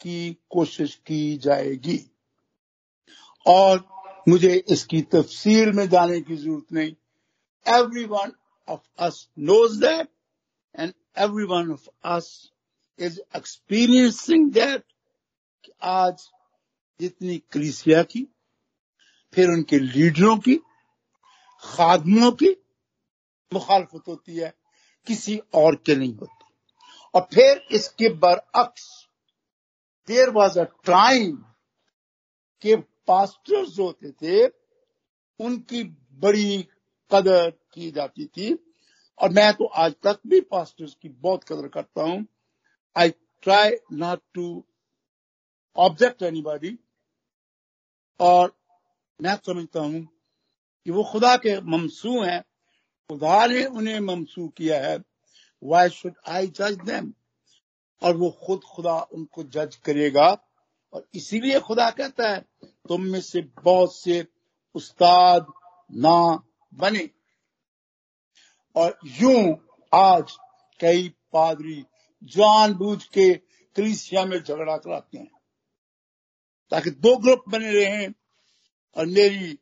की 0.00 0.32
कोशिश 0.50 0.94
की 1.06 1.36
जाएगी। 1.36 1.98
और 3.46 3.84
मुझे 4.28 4.54
इसकी 4.70 5.00
तफसील 5.02 5.72
में 5.72 5.88
जाने 5.88 6.20
की 6.20 6.36
ज़रूरत 6.36 6.72
नहीं। 6.72 6.94
Every 7.66 8.04
one 8.04 8.32
of 8.68 8.88
us 8.98 9.28
knows 9.38 9.78
that 9.80 10.08
and 10.74 10.92
every 11.18 11.44
one 11.44 11.72
of 11.72 11.88
us 12.04 12.28
is 12.98 13.20
experiencing 13.36 14.50
that 14.52 14.84
आज 15.82 16.28
जितनी 17.00 17.38
कलिसिया 17.38 18.02
की, 18.02 18.26
फिर 19.34 19.48
उनके 19.48 19.78
लीडरों 19.78 20.38
की, 20.38 20.56
खादमों 21.62 22.32
की 22.32 22.56
मुखालफत 23.52 24.02
होती 24.08 24.36
है, 24.36 24.54
किसी 25.06 25.40
और 25.54 25.76
के 25.76 25.96
नहीं 25.96 26.14
होती। 26.14 26.44
और 27.14 27.28
फिर 27.34 27.66
इसके 27.72 28.08
बरअक्स 28.08 29.08
देर 30.08 30.30
वॉज़ 30.30 30.58
अ 30.58 30.64
टाइम 30.64 31.36
के 32.62 32.76
पास्टर्स 32.76 33.78
होते 33.78 34.10
थे, 34.10 34.46
उनकी 35.40 35.84
बड़ी 36.12 36.68
कदर 37.12 37.50
की 37.50 37.90
जाती 37.90 38.26
थी। 38.26 38.74
और 39.18 39.30
मैं 39.30 39.54
तो 39.54 39.64
आज 39.64 39.94
तक 40.02 40.20
भी 40.26 40.40
पास्टर्स 40.40 40.94
की 40.94 41.08
बहुत 41.08 41.44
कदर 41.44 41.68
करता 41.68 42.02
हूँ। 42.02 42.26
I 42.96 43.10
try 43.42 43.70
not 43.92 44.22
to 44.34 44.64
object 45.76 46.22
anybody 46.22 46.78
और 48.20 48.56
मैं 49.22 49.36
समझता 49.46 49.80
हूँ 49.80 50.08
कि 50.84 50.90
वो 50.90 51.04
खुदा 51.04 51.36
के 51.36 51.60
ममसू 51.60 52.22
हैं। 52.22 52.42
खुदा 53.08 53.46
ने 53.46 53.64
उन्हें 53.64 54.00
ममसू 54.00 54.48
किया 54.48 54.86
है। 54.86 54.98
वाई 55.64 55.88
शुड 55.88 56.14
आई 56.28 56.46
जज 56.46 56.78
देम 56.84 57.14
और 58.02 58.16
वो 58.16 58.30
खुद 58.30 58.60
खुदा 58.60 59.00
उनको 59.00 59.42
जज 59.42 59.76
करेगा। 59.76 60.38
और 60.92 61.08
इसीलिए 61.14 61.60
खुदा 61.60 61.90
कहता 61.90 62.30
है, 62.30 62.44
तुम 62.64 63.02
में 63.02 63.20
से 63.20 63.40
बहुत 63.40 63.96
से 63.96 64.26
उस्ताद 64.74 65.46
ना 65.94 66.44
बने। 66.74 67.10
और 68.76 68.98
यूँ 69.06 69.68
आज 69.94 70.36
कई 70.80 71.08
पादरी 71.32 71.84
जानबूझ 72.24 73.04
के 73.04 73.34
कलिसिया 73.76 74.24
में 74.24 74.42
झगड़ा 74.42 74.76
कराते 74.76 75.18
हैं। 75.18 75.35
ताकि 76.70 76.90
दो 76.90 77.16
ग्रुप 77.16 77.44
बने 77.48 77.72
रहे 77.72 78.06
और 78.96 79.06
मेरी 79.06 79.58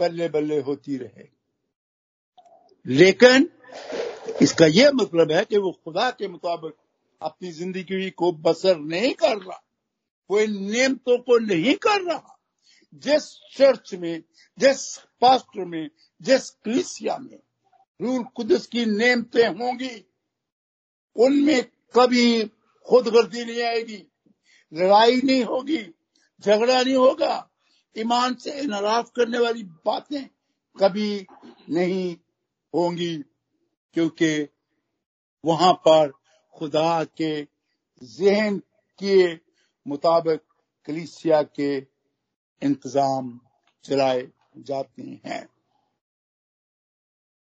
बल्ले 0.00 0.28
बल्ले 0.28 0.60
होती 0.60 0.96
रहे। 0.96 1.28
लेकिन 2.86 3.48
इसका 4.42 4.66
यह 4.66 4.90
मतलब 4.92 5.32
है 5.32 5.44
कि 5.44 5.58
वो 5.58 5.72
खुदा 5.84 6.10
के 6.10 6.28
मुताबिक 6.28 6.74
अपनी 7.22 7.50
ज़िंदगी 7.52 8.10
को 8.10 8.32
बसर 8.32 8.78
नहीं 8.78 9.14
कर 9.14 9.36
रहा 9.36 9.60
कोई 10.28 10.46
नियमतों 10.46 11.18
को 11.18 11.38
नहीं 11.38 11.74
कर 11.74 12.02
रहा। 12.02 12.30
जिस 12.94 13.24
चर्च 13.56 13.94
में, 13.94 14.22
जिस 14.58 14.98
पास्टर 15.20 15.64
में, 15.64 15.90
जिस 16.22 16.50
क्रिसिया 16.50 17.18
में 17.18 17.38
रूल 18.00 18.24
कुदस 18.24 18.66
की 18.66 18.84
नियमतें 18.86 19.48
होंगी, 19.48 20.04
उनमें 21.16 21.62
कभी 21.64 22.44
खुदगर्दी 22.86 23.44
नहीं 23.44 23.62
आएगी। 23.62 24.06
लड़ाई 24.74 25.20
नहीं 25.24 25.44
होगी, 25.44 25.82
झगड़ा 26.42 26.82
नहीं 26.82 26.94
होगा। 26.94 27.50
ईमान 27.96 28.34
से 28.34 28.52
इनराफ 28.60 29.10
करने 29.16 29.38
वाली 29.38 29.62
बातें 29.86 30.24
कभी 30.76 31.26
नहीं 31.70 32.16
होंगी, 32.74 33.16
क्योंकि 33.96 34.48
वहाँ 35.44 35.72
पर 35.86 36.12
खुदा 36.54 37.04
के 37.20 37.42
जहन 38.02 38.58
के 39.00 39.34
मुताबिक 39.86 40.40
कलिसिया 40.88 41.42
के 41.42 41.76
इंतज़ाम 42.62 43.38
चलाए 43.84 44.26
जाते 44.58 45.02
हैं। 45.24 45.46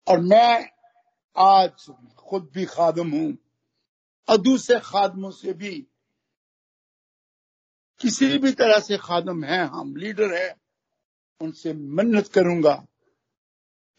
और 0.08 0.20
मैं 0.22 0.70
आज 1.36 1.86
खुद 2.20 2.50
भी 2.54 2.66
खादम 2.66 3.12
हूँ 3.12 3.38
और 4.28 4.38
दूसरे 4.38 4.80
खादमों 4.80 5.32
से 5.32 5.54
भी 5.54 5.76
किसी 8.04 8.38
भी 8.38 8.52
तरह 8.52 8.80
से 8.80 8.98
खादम 8.98 9.44
है, 9.44 9.66
हम 9.66 9.96
लीडर 9.96 10.34
है, 10.34 10.56
उनसे 11.42 11.74
मन्नत 11.74 12.28
करूँगा 12.28 12.74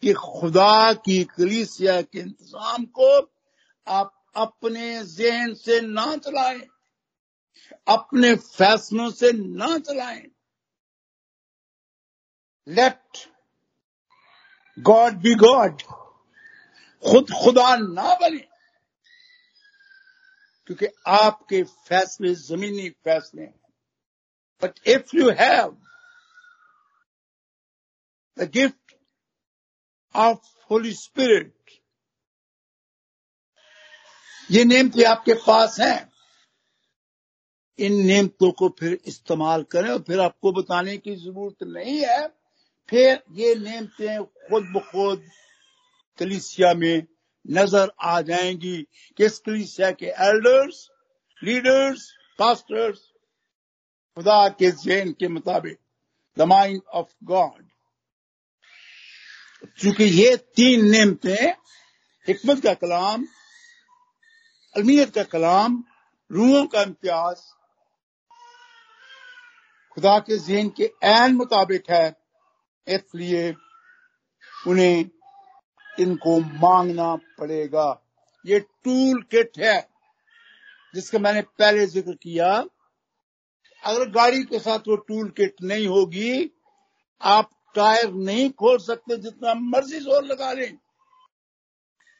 कि 0.03 0.13
खुदा 0.13 0.93
की 0.95 1.23
कलीसिया 1.37 2.01
के 2.01 2.19
इंतज़ाम 2.19 2.85
को 2.85 3.09
आप 3.87 4.11
अपने 4.35 5.03
जहन 5.05 5.53
से 5.55 5.79
ना 5.81 6.15
चलाएँ, 6.17 6.61
अपने 7.87 8.33
फैसलों 8.35 9.09
से 9.11 9.31
ना 9.33 9.77
चलाएँ। 9.79 10.23
लेट 12.67 13.27
गॉड 14.77 15.13
बी 15.21 15.35
गॉड 15.35 15.81
खुद 17.03 17.31
खुदा 17.43 17.75
ना 17.77 18.13
बने, 18.21 18.45
क्योंकि 20.69 20.87
आपके 21.07 21.63
फैसले 21.63 22.33
जमीनी 22.37 22.89
फैसले 22.89 23.41
हैं। 23.41 23.53
But 24.63 24.87
if 24.87 25.15
you 25.15 25.29
have 25.29 25.77
the 28.37 28.49
gift 28.51 28.95
of 30.15 30.39
Holy 30.71 30.93
Spirit 30.93 31.53
ये 34.51 34.63
नेमते 34.63 35.03
आपके 35.03 35.33
पास 35.33 35.79
हैं। 35.79 36.11
इन 37.79 37.93
नेमतों 38.07 38.51
को 38.51 38.69
फिर 38.79 38.99
इस्तेमाल 39.05 39.63
करें 39.63 39.89
और 39.89 39.99
फिर 39.99 40.19
आपको 40.19 40.51
बताने 40.51 40.97
की 40.97 41.15
ज़रूरत 41.15 41.63
नहीं 41.63 41.97
है। 42.05 42.27
फिर 42.89 43.23
ये 43.31 43.55
नेमते 43.55 44.17
खुद 44.23 44.63
ब 44.63 44.79
खुद 44.79 45.25
कलिसिया 46.19 46.73
में 46.73 47.07
नज़र 47.45 47.91
आ 48.01 48.21
जाएँगी। 48.21 48.81
कि 49.17 49.25
इस 49.25 49.39
कलिसिया 49.39 49.91
के? 49.91 50.05
एल्डर्स 50.05 50.89
लीडर्स 51.43 52.11
पास्टर्स 52.39 53.11
खुदा 54.17 54.47
के 54.49 54.71
जैन 54.71 55.11
के 55.11 55.27
मुताबिक 55.27 55.77
द 56.37 56.41
माइंड 56.41 56.81
ऑफ़ 56.93 57.07
गॉड 57.23 57.63
चूँकि 59.79 60.03
ये 60.03 60.35
तीन 60.55 60.85
नेमते, 60.91 61.33
हिकमत 62.27 62.61
का 62.63 62.73
कलाम, 62.73 63.25
अलमियत 64.75 65.13
का 65.15 65.23
कलाम, 65.23 65.83
रूहों 66.31 66.65
का 66.65 66.81
इम्तियाज़, 66.81 67.41
खुदा 69.91 70.17
के 70.19 70.37
जहन 70.37 70.69
के 70.69 70.91
एन 71.03 71.35
मुताबिक 71.35 71.89
है, 71.89 72.07
इसलिए 72.87 73.53
उन्हें 74.67 75.09
इनको 75.99 76.39
मांगना 76.39 77.15
पड़ेगा। 77.39 77.89
ये 78.45 78.59
टूल 78.59 79.21
किट 79.21 79.59
है, 79.59 79.79
जिसका 80.93 81.19
मैंने 81.19 81.41
पहले 81.41 81.85
ज़िक्र 81.87 82.13
किया। 82.13 82.63
अगर 83.85 84.09
गाड़ी 84.11 84.43
के 84.43 84.59
साथ 84.59 84.87
वो 84.87 84.95
टूल 84.97 85.29
किट 85.29 85.61
नहीं 85.63 85.87
होगी, 85.87 86.51
आप 87.21 87.49
टायर 87.75 88.11
नहीं 88.13 88.49
खोल 88.51 88.77
सकते 88.79 89.17
जितना 89.17 89.53
मर्ज़ी 89.53 89.99
ज़ोर 89.99 90.23
लगा 90.23 90.51
लें। 90.53 90.77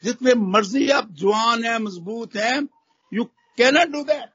जितने 0.04 0.34
मर्ज़ी 0.36 0.90
आप 0.92 1.12
जवान 1.12 1.64
हैं, 1.66 1.78
मज़बूत 1.80 2.36
हैं 2.36 2.68
you 3.12 3.24
cannot 3.58 3.90
do 3.90 4.04
that 4.04 4.30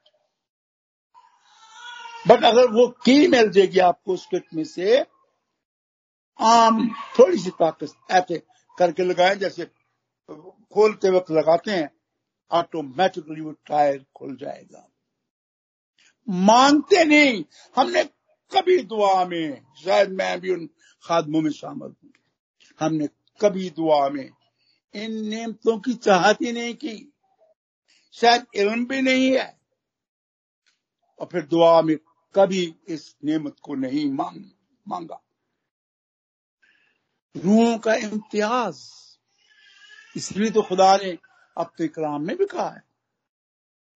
but 2.25 2.43
अगर 2.43 2.67
वो 2.71 2.87
की 3.05 3.27
मिल 3.27 3.49
जाएगी 3.51 3.79
आपको 3.81 4.13
उस 4.13 4.25
किट 4.25 4.53
में 4.53 4.63
से, 4.63 4.99
आम 6.39 6.87
थोड़ी 7.19 7.37
सी 7.37 7.49
ताकत 7.49 7.93
ऐसे 8.11 8.37
करके 8.77 9.03
लगाएँ, 9.03 9.35
जैसे 9.35 9.65
खोलते 10.73 11.09
वक्त 11.09 11.31
लगाते 11.31 11.71
हैं 11.71 11.89
ऑटोमेटिकली 12.51 13.41
वो 13.41 13.51
टायर 13.67 14.05
खुल 14.15 14.35
जाएगा। 14.35 14.87
मांगते 16.31 17.05
नहीं। 17.05 17.43
हमने 17.75 18.03
कभी 18.55 18.83
दुआ 18.83 19.25
में, 19.25 19.73
शायद 19.85 20.09
मैं 20.09 20.41
भी 20.41 20.53
उन 20.53 20.69
खादमों 21.03 21.41
में 21.41 21.51
शामिल 21.51 21.93
हूँ। 22.03 22.11
हमने 22.79 23.09
कभी 23.41 23.69
दुआ 23.69 24.09
में 24.09 24.29
इन 24.95 25.29
नियमतों 25.29 25.79
की 25.79 25.93
चाहत 25.93 26.37
ही 26.41 26.51
नहीं 26.51 26.75
की। 26.75 27.13
शायद 28.13 28.45
इल्म 28.55 28.85
भी 28.85 29.01
नहीं 29.01 29.37
है। 29.37 29.61
और 31.19 31.29
फिर 31.31 31.41
दुआ 31.41 31.81
में 31.81 31.97
कभी 32.35 32.75
इस 32.87 33.15
नियमत 33.25 33.55
को 33.61 33.75
नहीं 33.75 34.11
मांग, 34.11 34.45
मांगा। 34.87 35.21
रूहों 37.37 37.77
का 37.77 37.93
इम्तियाज़। 37.95 38.83
इसलिए 40.17 40.51
तो 40.51 40.61
खुदा 40.61 40.97
ने 40.97 41.17
अपने 41.57 41.87
कलाम 41.87 42.21
में 42.21 42.37
भी 42.37 42.45
कहा 42.45 42.69
है 42.69 42.83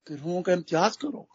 कि 0.08 0.15
रूहों 0.15 0.41
का 0.41 0.54
इम्तियाज़ 0.54 0.98
करो। 0.98 1.30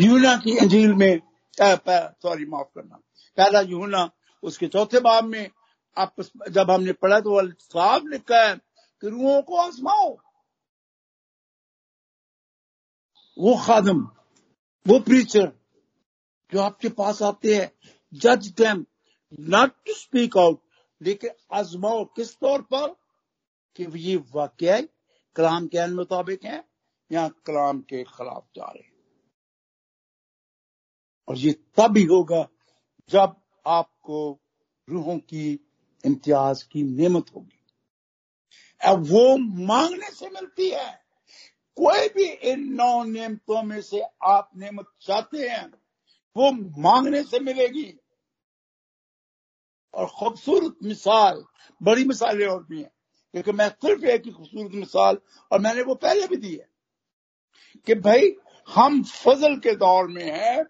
यूना 0.00 0.36
की 0.36 0.56
अंजील 0.58 0.92
में 0.94 1.20
सॉरी, 1.60 2.46
माफ़ 2.46 2.68
करना। 2.74 2.96
पहला 3.38 3.60
यूना 3.60 4.10
उसके 4.42 4.66
चौथे 4.66 5.00
बाब 5.00 5.24
में, 5.24 5.50
आप 5.96 6.14
जब 6.50 6.70
हमने 6.70 6.92
पढ़ा 6.92 7.18
तो 7.20 7.40
साफ़ 7.52 8.04
लिखा 8.04 8.44
है 8.44 8.54
कि 9.02 9.08
रूहों 9.08 9.40
को 9.42 9.56
आजमाओ। 9.56 10.10
वो 13.36 13.56
खादम, 13.66 14.00
वो 14.86 14.98
प्रीचर 15.00 15.52
जो 16.52 16.60
आपके 16.60 16.88
पास 16.88 17.22
आते 17.22 17.56
हैं 17.56 17.70
जज 18.14 18.48
them 18.58 18.84
not 19.40 19.72
to 19.86 19.94
speak 19.94 20.36
out 20.36 20.62
लेकिन 21.02 21.30
आजमाओ 21.52 22.04
किस 22.16 22.34
तौर 22.36 22.62
पर? 22.62 22.94
कि 23.76 23.86
ये 23.98 24.16
वाक्य 24.34 24.88
कलाम 25.36 25.66
के 25.66 25.86
मुताबिक 25.86 26.44
है 26.44 26.64
या 27.12 27.28
कलाम 27.46 27.80
के 27.80 28.02
खिलाफ 28.04 28.46
जा 28.56 28.64
रहे 28.64 28.87
और 31.28 31.38
ये 31.38 31.52
तब 31.76 31.96
ही 31.96 32.04
होगा 32.04 32.48
जब 33.10 33.36
आपको 33.66 34.40
रूहों 34.88 35.18
की 35.18 35.60
इम्तियाज़ 36.06 36.64
की 36.72 36.82
नेमत 36.82 37.26
होगी। 37.36 37.60
अब 38.84 39.02
वो 39.02 39.36
मांगने 39.66 40.10
से 40.10 40.30
मिलती 40.30 40.70
है। 40.70 41.08
कोई 41.76 42.08
भी 42.08 42.24
इन 42.24 42.60
नौ 42.60 43.04
नियमतों 43.04 43.62
में 43.62 43.82
से 43.82 44.02
आप 44.22 44.50
नियमत 44.56 44.86
चाहते 45.00 45.48
हैं, 45.48 45.70
वो 46.36 46.52
मांगने 46.82 47.22
से 47.22 47.40
मिलेगी। 47.40 47.98
और 49.94 50.06
खूबसूरत 50.06 50.76
मिसाल, 50.82 51.44
बड़ी 51.82 52.04
मिसालें 52.04 52.46
और 52.46 52.64
भी 52.64 52.82
हैं, 52.82 52.90
क्योंकि 53.32 53.52
मैं 53.52 53.68
सिर्फ़ 53.68 54.04
एक 54.04 54.22
ही 54.24 54.30
खूबसूरत 54.30 54.70
मिसाल, 54.72 55.18
और 55.52 55.60
मैंने 55.60 55.82
वो 55.82 55.94
पहले 55.94 56.26
भी 56.26 56.36
दी 56.36 56.54
है 56.54 56.68
कि 57.86 57.94
भाई, 57.94 58.36
हम 58.68 59.02
फजल 59.02 59.56
के 59.56 59.74
दौर 59.74 60.08
में 60.08 60.24
हैं 60.24 60.64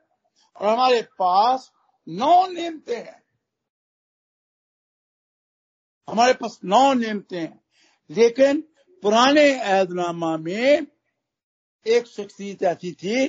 और 0.61 0.68
हमारे 0.68 1.03
पास 1.18 1.71
नौ 2.07 2.47
नियमते 2.47 2.97
हैं। 2.97 3.23
हमारे 6.09 6.33
पास 6.33 6.59
नौ 6.64 6.92
नियमते 6.94 7.38
हैं। 7.38 7.61
लेकिन 8.11 8.61
पुराने 9.03 9.42
ऐदनामा 9.53 10.37
में 10.37 10.87
एक 11.87 12.07
शख्सियत 12.07 12.62
ऐसी 12.62 12.92
थी, 12.92 13.27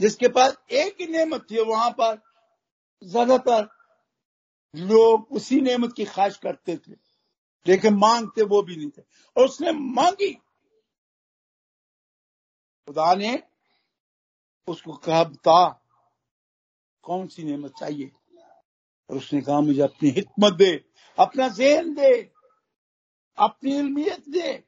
जिसके 0.00 0.28
पास 0.28 0.56
एक 0.70 0.96
ही 1.00 1.06
नेमत 1.06 1.46
थी 1.50 1.60
वहाँ 1.60 1.90
पर 1.90 2.20
ज़्यादातर 3.02 3.68
लोग 4.74 5.32
उसी 5.32 5.60
नेमत 5.60 5.92
की 5.92 6.04
ख्वाहिश 6.04 6.36
करते 6.36 6.76
थे, 6.76 6.92
लेकिन 7.66 7.94
मांगते 7.94 8.42
वो 8.42 8.62
भी 8.62 8.76
नहीं 8.76 8.90
थे। 8.90 9.02
और 9.36 9.44
उसने 9.44 9.72
मांगी। 9.72 10.32
खुदा 12.88 13.14
ने 13.14 13.42
उसको 14.68 14.92
कहा, 14.96 15.24
बता 15.24 15.76
कौन 17.04 17.26
सी 17.26 17.44
नेमत 17.44 17.72
चाहिए? 17.78 18.10
और 19.10 19.16
उसने 19.16 19.40
कहा, 19.40 19.60
मुझे 19.60 19.82
अपनी 19.82 20.10
हिकमत 20.10 20.52
दे, 20.52 20.72
अपना 21.18 21.48
जहन 21.48 21.94
दे, 21.94 22.12
अपनी 23.38 23.76
इलमियत 23.78 24.28
दे, 24.28 24.62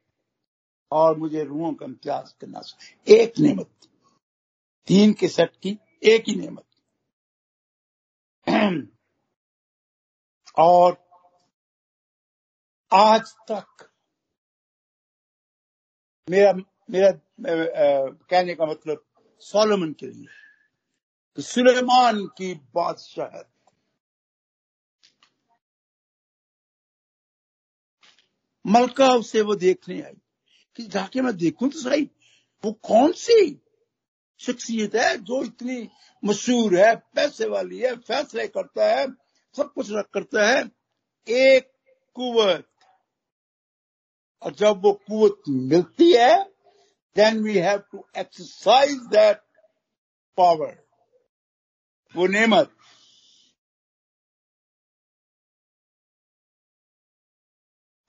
और 0.92 1.16
मुझे 1.18 1.44
रूहों 1.44 1.72
का 1.74 1.86
इम्तियाज़ 1.86 2.34
करना 2.40 2.62
एक 3.08 3.38
नेमत, 3.40 3.70
तीन 4.88 5.12
के 5.12 5.28
सेट 5.28 5.56
की 5.62 5.78
एक 6.04 6.24
ही 6.28 6.34
नेमत। 6.34 6.64
और 10.58 10.96
आज 12.92 13.32
तक 13.50 13.88
मेरा 16.28 16.52
मेरा 16.90 17.10
कहने 17.40 18.54
का 18.54 18.66
मतलब 18.66 19.04
सोलोमन 19.42 19.92
के 19.92 20.06
लिए 20.06 20.41
सुलेमान 21.38 22.26
की 22.26 22.54
बादशाह 22.54 23.42
मलका 28.66 29.08
उसे 29.14 29.40
वो 29.40 29.54
देखने 29.54 30.00
आई, 30.02 30.14
कि 30.76 30.82
जाके 30.82 31.20
मैं 31.20 31.36
देखूँ 31.36 31.68
तो 31.68 31.80
सही, 31.80 32.02
वो 32.64 32.72
कौन 32.72 33.12
सी 33.12 33.60
शख्सियत 34.40 34.94
है 34.94 35.16
जो 35.18 35.42
इतनी 35.44 35.88
मशहूर 36.24 36.76
है, 36.76 36.94
पैसे 36.96 37.48
वाली 37.48 37.78
है, 37.78 37.96
फैसले 37.96 38.48
करता 38.48 38.86
है, 38.86 39.06
सब 39.56 39.72
कुछ 39.72 39.90
रख 39.90 40.10
करता 40.10 40.46
है? 40.48 40.70
एक 41.28 41.70
कुवत। 42.14 42.68
और 44.42 44.54
जब 44.54 44.82
वो 44.82 44.92
कुवत 44.92 45.42
मिलती 45.48 46.12
है 46.12 46.42
then 47.16 47.42
we 47.42 47.58
have 47.58 47.78
to 47.78 48.06
exercise 48.16 48.92
that 48.92 49.42
power 50.36 50.81
वो 52.14 52.26
नेमत। 52.26 52.70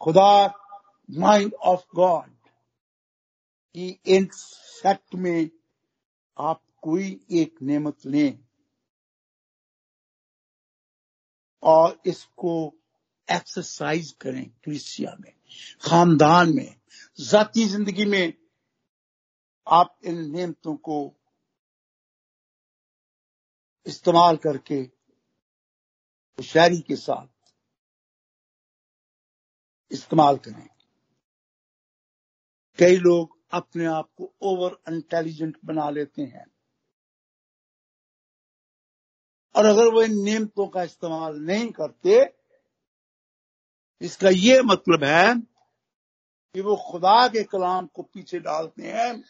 खुदा 0.02 0.46
माइंड 1.10 1.54
ऑफ़ 1.54 1.86
गॉड 1.96 2.32
की 3.76 3.88
इन 4.06 4.26
फैक्ट 4.84 5.16
में 5.16 5.50
आप 6.38 6.62
कोई 6.82 7.10
एक 7.32 7.62
नेमत 7.62 8.06
लें 8.06 8.40
और 11.64 12.02
इसको 12.06 12.54
एक्सरसाइज 13.28 14.12
करें 14.22 14.46
क्रिसिया 14.64 15.16
में, 15.20 15.34
खानदान 15.82 16.56
में, 16.56 16.76
जाती 17.20 17.66
ज़िंदगी 17.66 18.06
में 18.06 18.34
आप 19.68 19.98
इन 20.04 20.32
नियमतों 20.32 20.76
को 20.76 20.98
इस्तेमाल 23.86 24.38
करके 24.38 24.76
होशियारी 26.40 26.80
के 26.80 26.96
साथ 26.96 27.28
इस्तेमाल 29.92 30.38
करें। 30.38 30.70
कई 32.80 32.98
लोग 32.98 33.40
अपने 33.52 33.86
आप 33.86 34.12
को 34.18 34.36
ओवर 34.42 34.94
इंटेलिजेंट 34.94 35.58
बना 35.66 35.90
लेते 35.90 36.22
हैं। 36.22 36.46
और 39.56 39.66
अगर 39.66 39.88
वो 39.88 40.04
इन 40.04 40.24
नियमतों 40.24 40.68
का 40.68 40.84
इस्तेमाल 40.84 41.36
नहीं 41.36 41.72
करते, 41.72 42.36
इसका 44.02 44.30
ये 44.30 44.62
मतलब 44.62 45.04
है 45.04 45.36
कि 46.54 46.62
वो 46.62 46.76
खुदा 46.76 47.28
के 47.28 47.44
कलाम 47.44 47.88
को 47.88 48.04
पीछे 48.04 48.40
डालते 48.40 48.84
हैं। 48.84 49.22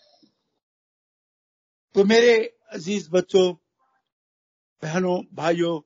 तो 1.96 2.04
मेरे 2.04 2.58
अज़ीज़ 2.70 3.10
बच्चों 3.12 3.54
बहनों, 4.82 5.36
भाइयों, 5.36 5.82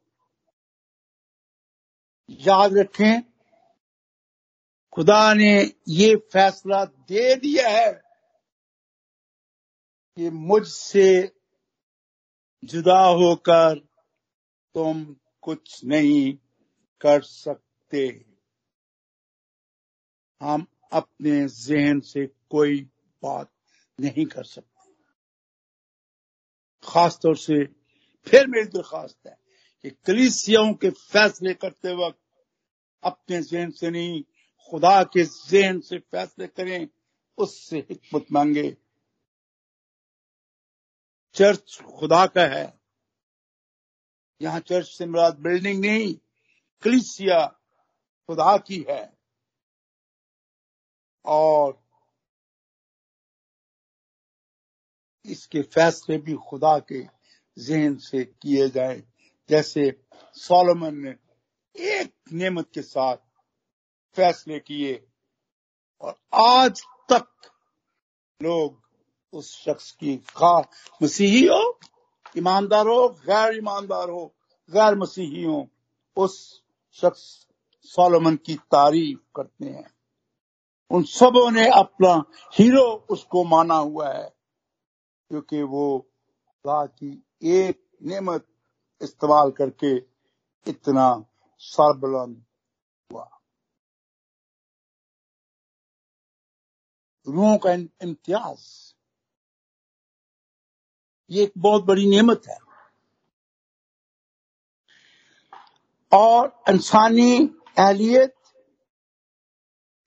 याद 2.30 2.78
रखें, 2.78 3.21
खुदा 4.93 5.34
ने 5.34 5.73
ये 5.88 6.15
फैसला 6.15 6.86
दे 6.86 7.36
दिया 7.36 7.69
है 7.69 7.91
कि 10.17 10.30
मुझसे 10.30 11.36
जुदा 12.63 13.02
होकर 13.06 13.80
तुम 14.73 15.15
कुछ 15.41 15.86
नहीं 15.86 16.38
कर 17.02 17.21
सकते। 17.21 18.26
हम 20.41 20.65
अपने 20.91 21.47
जहन 21.47 22.00
से 22.00 22.26
कोई 22.28 22.82
बात 23.23 23.52
नहीं 24.00 24.26
कर 24.26 24.43
सकते। 24.43 24.91
खासतौर 26.84 27.38
से 27.38 27.76
फिर 28.27 28.47
मेरी 28.47 28.67
दरखास्त 28.67 29.27
है 29.27 29.37
कि 29.81 29.89
कलीसियाओं 29.89 30.73
के 30.73 30.89
फैसले 30.89 31.53
करते 31.53 32.07
वक्त 32.07 32.19
अपने 33.03 33.41
जहन 33.41 33.71
से 33.71 33.89
नहीं, 33.89 34.23
खुदा 34.69 35.03
के 35.03 35.25
जहन 35.25 35.79
से 35.79 35.99
फैसले 35.99 36.47
करें, 36.47 36.87
उससे 37.37 37.77
हिकमत 37.79 38.25
मांगे। 38.31 38.77
चर्च 41.33 41.81
खुदा 41.81 42.25
का 42.25 42.41
है। 42.41 42.79
यहाँ 44.41 44.59
चर्च 44.59 44.87
से 44.87 45.05
मुराद 45.05 45.37
बिल्डिंग 45.39 45.81
नहीं, 45.81 46.15
कलिसिया 46.81 47.45
खुदा 48.27 48.57
की 48.57 48.85
है। 48.89 49.17
और 51.25 51.87
इसके 55.25 55.61
फैसले 55.61 56.17
भी 56.17 56.33
खुदा 56.33 56.79
के 56.79 57.16
जहन 57.58 57.96
से 57.98 58.24
किए 58.24 58.67
जाए। 58.70 59.04
जैसे 59.50 59.91
सोलोमन 60.38 60.96
ने 60.96 61.15
एक 61.76 62.13
नेमत 62.34 62.70
के 62.74 62.82
साथ 62.82 63.17
फैसले 64.17 64.60
किए 64.60 64.93
और 66.02 66.15
आज 66.34 66.82
तक 67.12 67.28
लोग 68.41 68.80
उस 69.34 69.52
शख्स 69.56 69.91
की 69.91 70.15
खा 70.17 70.58
मसीही 71.04 71.46
हो 71.46 71.80
ईमानदार 72.38 72.88
हो 72.88 73.08
गैर 73.10 73.58
ईमानदार 73.58 74.10
हो 74.10 74.26
गैर 74.72 74.96
मसीही 74.96 75.43
हो 75.43 75.67
उस 76.17 76.63
शख्स 76.96 77.22
सोलोमन 77.84 78.36
की 78.36 78.56
तारीफ़ 78.56 79.20
करते 79.36 79.65
हैं। 79.65 79.89
उन 80.91 81.04
सबों 81.04 81.50
ने 81.52 81.67
अपना 81.70 82.13
हीरो 82.54 82.86
उसको 83.10 83.43
माना 83.43 83.76
हुआ 83.76 84.10
है, 84.13 84.30
क्योंकि 85.32 85.62
वो 85.63 86.00
खुदा 86.00 86.86
की 86.86 87.12
एक 87.43 87.97
नेमत 88.02 88.47
इस्तेमाल 89.02 89.52
करके 89.52 89.97
इतना 90.71 91.26
सरबुलंद 91.58 92.45
हुआ। 93.12 93.41
रूहों 97.28 97.58
का 97.58 97.71
इम्तियाज़। 97.73 98.93
ये 101.30 101.43
एक 101.43 101.54
बहुत 101.58 101.84
बड़ी 101.84 102.10
नेमत 102.10 102.41
है। 102.47 102.58
और 106.13 106.63
इंसानी 106.69 107.47
अहलियत, 107.80 108.36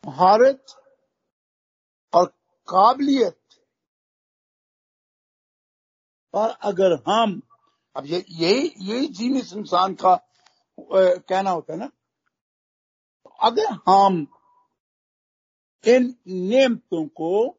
महारत 0.07 0.67
और 2.15 2.27
काबिलियत 2.69 3.40
पर 6.33 6.51
अगर 6.63 6.93
हम 7.09 7.43
अब 7.97 8.07
ये, 8.07 8.25
यही 8.31 8.75
यही 8.79 9.07
जीनिस 9.07 9.53
इंसान 9.53 9.95
का 9.95 10.15
कहना 10.81 11.51
होता 11.51 11.73
है 11.73 11.79
ना? 11.79 11.91
अगर 13.43 13.73
हम 13.89 14.27
इन 15.85 16.15
नियमतों 16.27 17.07
को 17.07 17.59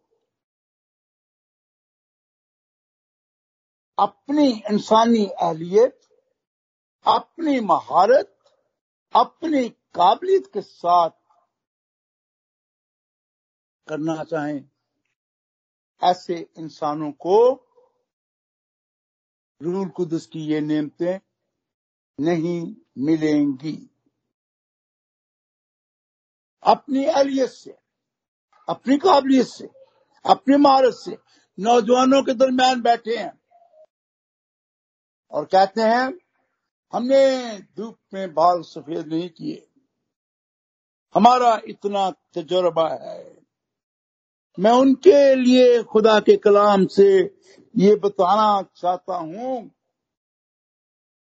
अपनी 3.99 4.47
इंसानी 4.71 5.25
अहलियत 5.25 5.99
अपनी 7.07 7.59
महारत, 7.59 8.37
अपनी 9.15 9.69
काबिलियत 9.69 10.47
के 10.53 10.61
साथ 10.61 11.09
करना 13.87 14.23
चाहें, 14.23 14.69
ऐसे 16.03 16.35
इंसानों 16.57 17.11
को 17.11 17.67
रूल 19.61 19.89
कुदस 19.89 20.25
की 20.25 20.39
ये 20.39 20.61
नियमतें 20.61 21.19
नहीं 22.19 22.75
मिलेंगी। 22.97 23.89
अपनी 26.63 27.05
अहलियत 27.05 27.49
से, 27.49 27.77
अपनी 28.69 28.97
काबिलियत 28.97 29.47
से, 29.47 29.69
अपनी 30.25 30.57
महारत 30.57 30.93
से 30.93 31.17
नौजवानों 31.59 32.23
के 32.23 32.33
दरमियान 32.33 32.81
बैठे 32.81 33.17
हैं। 33.17 33.41
और 35.31 35.45
कहते 35.45 35.81
हैं, 35.81 36.19
हमने 36.93 37.57
धूप 37.59 37.97
में 38.13 38.33
बाल 38.33 38.61
सफ़ेद 38.61 39.07
नहीं 39.07 39.29
किए। 39.29 39.67
हमारा 41.15 41.61
इतना 41.65 42.11
तजुर्बा 42.11 42.89
है। 42.89 43.41
मैं 44.59 44.71
उनके 44.71 45.35
लिए 45.35 45.83
खुदा 45.83 46.19
के 46.19 46.37
कलाम 46.37 46.85
से 46.85 47.37
ये 47.75 47.95
बताना 47.95 48.61
चाहता 48.75 49.15
हूँ, 49.15 49.71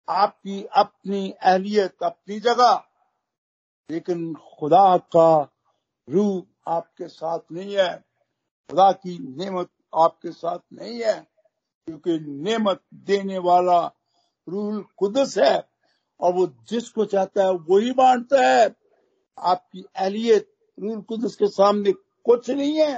आपकी 0.09 0.63
अपनी 0.77 1.31
अहलियत, 1.31 1.97
अपनी 2.03 2.41
जगह, 2.41 2.83
लेकिन 3.91 4.35
खुदा 4.35 4.97
का 4.97 5.57
रूह 6.09 6.43
आपके 6.73 7.09
साथ 7.09 7.39
नहीं 7.53 7.77
है। 7.77 7.95
खुदा 8.71 8.91
की 8.93 9.19
नेमत 9.37 9.69
आपके 9.95 10.33
साथ 10.33 10.59
नहीं 10.73 11.01
है, 11.03 11.15
क्योंकि 11.89 12.19
नेमत 12.21 12.83
देने 12.95 13.39
वाला 13.39 13.81
रूल 14.49 14.85
कुदस 14.97 15.39
है, 15.39 15.69
और 16.21 16.33
वो 16.33 16.47
जिसको 16.69 17.05
चाहता 17.05 17.45
है 17.45 17.53
वही 17.71 17.93
बांटता 17.93 18.41
है। 18.41 18.75
आपकी 19.39 19.85
अहलियत 19.97 20.51
रूल 20.79 21.01
कुदस 21.01 21.37
के 21.37 21.47
सामने 21.47 21.93
कुछ 22.27 22.51
नहीं 22.51 22.81
है। 22.81 22.95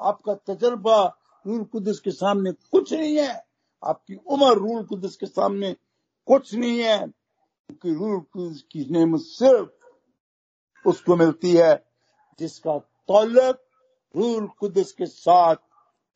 आपका 0.00 0.34
तजर्बा 0.34 1.04
रूल 1.46 1.64
कुदस 1.64 2.00
के 2.00 2.10
सामने 2.10 2.52
कुछ 2.52 2.92
नहीं 2.92 3.16
है। 3.16 3.46
आपकी 3.84 4.14
उम्र 4.14 4.58
रूल 4.58 4.84
कुदस 4.84 5.16
के 5.16 5.26
सामने 5.26 5.72
कुछ 6.26 6.54
नहीं 6.54 6.78
है। 6.80 6.98
क्योंकि 6.98 7.94
रूल 7.94 8.20
कुदस 8.20 8.62
की 8.62 8.84
नेमत 8.90 9.20
सिर्फ़ 9.20 9.68
उसको 10.88 11.16
मिलती 11.16 11.52
है 11.52 11.84
जिसका 12.38 12.78
तौलक 12.78 13.64
रूल 14.16 14.46
कुदस 14.46 14.92
के 14.92 15.06
साथ 15.06 15.56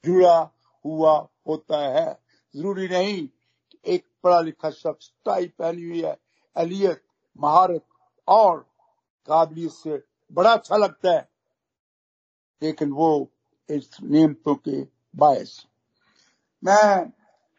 जुड़ा 0.05 0.51
हुआ 0.85 1.29
होता 1.49 1.79
है। 1.79 2.21
ज़रूरी 2.57 2.89
नहीं 2.89 3.29
कि 3.73 3.79
एक 3.87 4.07
पढ़ा 4.23 4.41
लिखा 4.41 4.71
शख्स 4.71 5.13
टाई 5.25 5.47
पहनी 5.47 5.83
हुई 5.83 6.03
है, 6.03 6.19
अलियत, 6.57 7.05
महारत 7.41 7.85
और 8.29 8.61
काबिलियत 9.27 9.71
से 9.71 10.03
बड़ा 10.33 10.53
अच्छा 10.53 10.77
लगता 10.77 11.13
है। 11.13 11.29
लेकिन 12.63 12.91
वो 12.93 13.31
इस 13.71 13.91
नियमतों 14.03 14.55
के 14.55 14.98
बायस। 15.19 15.67
मैं 16.65 17.13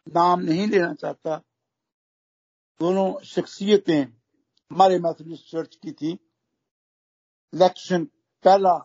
नाम 0.07 0.39
नहीं 0.39 0.67
लेना 0.67 0.93
चाहता। 0.93 1.37
दोनों 2.79 3.23
शख्सियतें 3.23 4.03
हमारे 4.71 4.99
मैथोडिस्ट 4.99 5.51
चर्च 5.51 5.75
की 5.75 5.91
थी। 5.91 6.11
इलेक्शन 7.53 8.05
पहला 8.43 8.77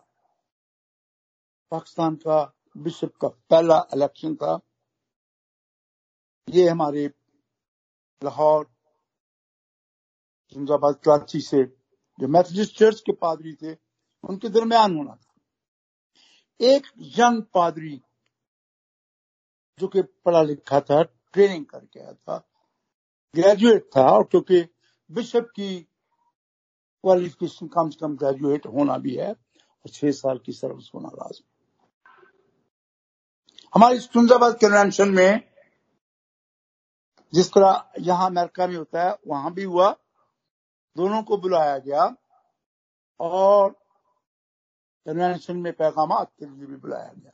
पाकिस्तान 1.71 2.15
का 2.17 2.55
बिशप 2.77 3.13
का 3.21 3.29
पहला 3.29 3.79
इलेक्शन 3.95 4.35
था। 4.35 4.61
ये 6.49 6.69
हमारे 6.69 7.07
लाहौर, 8.25 8.75
जिंदाबाद, 10.55 10.95
कराची 10.95 11.41
से 11.41 11.65
जो 12.21 12.29
मैथोडिस्ट 12.29 12.79
चर्च 12.79 13.01
के 13.01 13.13
पादरी 13.13 13.55
थे, 13.55 13.77
उनके 14.25 14.49
दरमियान 14.49 14.97
होना 14.97 15.15
था। 15.15 15.35
एक 16.61 16.87
यंग 16.99 17.43
पादरी 17.43 18.03
जो 19.79 19.89
कि 19.89 20.03
पढ़ा 20.03 20.43
लिखा 20.43 20.81
था 20.81 21.03
ट्रेनिंग 21.03 21.67
करके 21.67 22.01
आया 22.01 22.13
था। 22.13 22.49
ग्रेजुएट 23.35 23.91
था 23.97 24.03
और 24.03 24.25
क्योंकि 24.25 24.69
बिशप 25.11 25.49
की 25.57 25.81
क्वालिफिकेशन 27.05 27.67
कम 27.67 27.91
से 27.91 27.99
कम 28.01 28.17
ग्रेजुएट 28.17 28.67
होना 28.67 28.99
भी 28.99 29.15
है 29.15 29.31
और 29.31 29.89
छह 29.89 30.11
साल 30.11 30.39
की 30.39 30.53
सर्विस 30.53 30.91
होना 30.95 31.09
लाजमी। 31.09 31.51
हमारी 33.75 33.99
सुंजाबाद 33.99 34.55
कन्वेंशन 34.55 35.09
में 35.09 35.41
जिस 37.33 37.49
तरह 37.53 37.93
यहाँ 38.01 38.27
अमेरिका 38.27 38.67
में 38.67 38.77
होता 38.77 39.03
है, 39.03 39.17
वहाँ 39.29 39.53
भी 39.53 39.63
हुआ। 39.65 39.91
दोनों 40.97 41.23
को 41.23 41.37
बुलाया 41.37 41.79
गया 41.79 42.15
और 43.21 43.71
कन्वेंशन 45.07 45.57
में 45.57 45.73
पैगाम 45.73 46.25
के 46.25 46.47
लिए 46.47 46.67
भी 46.67 46.77
बुलाया 46.77 47.13
गया। 47.17 47.33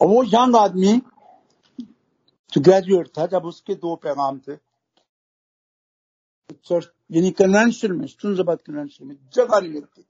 और 0.00 0.08
वो 0.08 0.22
यंग 0.26 0.56
आदमी 0.56 0.92
जो 2.52 2.60
ग्रेजुएट 2.60 3.08
था 3.18 3.26
जब 3.28 3.44
उसके 3.46 3.74
दो 3.76 3.94
पैगाम 3.98 4.38
थे 4.38 4.56
चर्च 6.50 6.90
यानी 7.10 7.30
कन्वेंशन 7.38 7.92
में 7.92 8.06
सुंजाबाद 8.06 8.58
कन्वेंशन 8.60 9.06
में 9.06 9.16
जगह 9.34 9.60
नहीं 9.60 9.72
मिलती 9.72 10.02
थी 10.02 10.06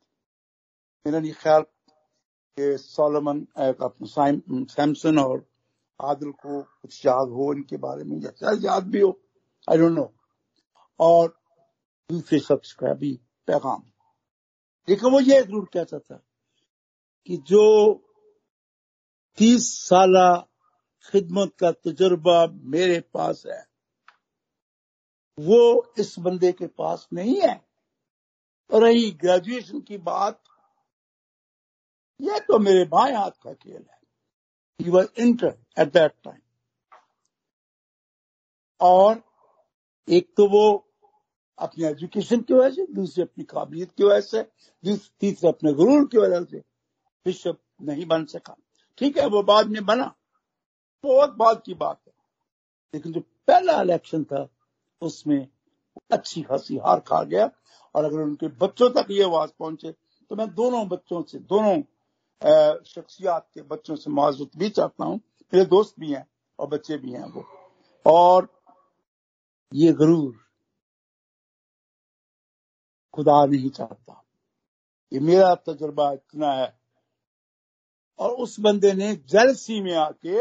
मेरा 1.07 1.21
नहीं 1.21 1.33
ख्याल 1.43 1.63
कि 1.63 2.77
सोलोमन 2.79 3.47
सैमसन 4.71 5.19
और 5.19 5.45
आदिल 6.01 6.31
को 6.33 6.61
कुछ 6.63 7.05
याद 7.07 7.29
हो 7.31 7.53
इनके 7.53 7.77
बारे 7.79 8.05
में 8.05 8.17
या 8.21 8.31
शायद 8.41 8.65
याद 8.65 8.87
भी 8.91 9.01
हो 9.01 9.11
आई 9.69 9.79
डोंट 9.79 9.93
नो 9.93 10.13
और 11.01 11.35
दूसरे 12.11 12.39
शख्स 12.41 12.73
का 12.81 12.93
भी 12.95 13.13
पैगाम 13.49 13.83
लेकिन 14.89 15.13
वो 15.13 15.21
ये 15.21 15.41
ज़रूर 15.43 15.69
कहता 15.75 15.99
था 15.99 16.23
कि 17.29 17.37
जो 17.47 17.63
तीस 19.39 19.69
साल 19.79 20.15
खिदमत 21.11 21.53
का 21.61 21.71
तजुर्बा 21.73 22.47
मेरे 22.47 23.01
पास 23.15 23.43
है। 23.47 23.63
वो 25.39 25.93
इस 25.99 26.19
बंदे 26.19 26.53
के 26.53 26.67
पास 26.67 27.09
नहीं 27.13 27.41
है। 27.41 27.55
और 28.71 28.83
रही 28.85 29.11
ग्रेजुएशन 29.11 29.81
की 29.81 29.99
बात, 29.99 30.43
यह 32.21 32.39
तो 32.39 32.59
मेरे 32.59 32.85
बाएँ 32.85 33.15
हाथ 33.15 33.31
का 33.43 33.53
खेल 33.53 33.87
है। 33.91 33.99
He 34.81 34.91
was 34.91 35.07
inter 35.19 35.59
at 35.79 35.93
that 35.93 36.13
time 36.25 36.41
और 38.81 39.23
एक 40.09 40.35
तो 40.37 40.47
वो 40.49 40.93
अपनी 41.59 41.85
एजुकेशन 41.85 42.41
की 42.41 42.55
वजह 42.55 42.71
से, 42.71 42.87
दूसरी 42.93 43.23
अपनी 43.23 43.45
काबिलियत 43.45 43.93
की 43.93 44.05
वजह 44.05 44.21
से 44.21 44.43
तीसरे 45.21 45.49
अपने 45.49 45.73
गुरूर 45.73 46.07
की 46.07 46.19
वजह 46.19 46.45
से, 46.45 46.59
बिशप 47.27 47.61
नहीं 47.83 48.07
बन 48.07 48.25
सका। 48.25 48.57
ठीक 48.99 49.17
है, 49.19 49.27
वो 49.27 49.43
बाद 49.43 49.67
में 49.67 49.85
बना। 49.85 50.15
बहुत 51.05 51.35
बाद 51.35 51.63
की 51.67 51.75
बात 51.75 52.01
है। 52.07 52.13
लेकिन 52.95 53.13
जो 53.13 53.21
पहला 53.21 53.81
इलेक्शन 53.83 54.25
था, 54.25 54.49
उसमें 55.03 55.49
अच्छी 56.13 56.43
खासी 56.43 56.77
हार 56.77 57.01
खा 57.01 57.23
गया 57.23 57.51
और 57.95 58.05
अगर 58.05 58.19
उनके 58.19 58.49
बच्चों 58.49 58.91
तक 58.91 59.11
ये 59.11 59.25
आवाज़ 59.25 59.51
पहुँचे 59.59 59.93
तो 60.31 60.37
मैं 60.37 60.49
दोनों 60.55 60.87
बच्चों 60.89 61.23
से, 61.23 61.39
दोनों 61.39 61.81
शख्सियात 62.85 63.49
के 63.55 63.63
बच्चों 63.63 63.97
से 63.97 64.11
माजूत 64.11 64.51
भी 64.57 64.69
चाहता 64.71 65.05
हूँ। 65.05 65.21
मेरे 65.55 65.65
दोस्त 65.67 65.95
भी 66.01 66.13
हैं 66.13 66.27
और 66.59 66.67
बच्चे 66.69 66.97
भी 66.99 67.13
हैं 67.13 67.25
वो। 67.25 67.45
और 68.07 68.49
ये 69.75 69.93
गरूर 69.93 70.37
खुदा 73.15 73.45
नहीं 73.45 73.71
चाहता। 73.71 74.25
ये 75.13 75.21
मेरा 75.21 75.55
तजुर्बा 75.55 76.13
इतना 76.13 76.53
है 76.53 76.84
और 78.19 78.31
उस 78.45 78.59
बंदे 78.61 78.93
ने 78.95 79.15
जेलसी 79.29 79.81
में 79.83 79.95
आके 79.95 80.41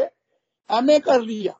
एम 0.70 0.98
कर 1.04 1.20
लिया। 1.20 1.58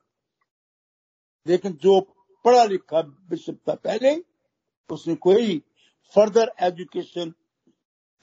लेकिन 1.47 1.73
जो 1.83 2.01
पढ़ा 2.45 2.65
लिखा 2.65 3.03
बिशप 3.03 3.59
था 3.69 3.75
पहले, 3.77 4.17
उसने 4.91 5.15
कोई 5.17 5.59
फर्दर 6.15 6.53
एजुकेशन 6.63 7.33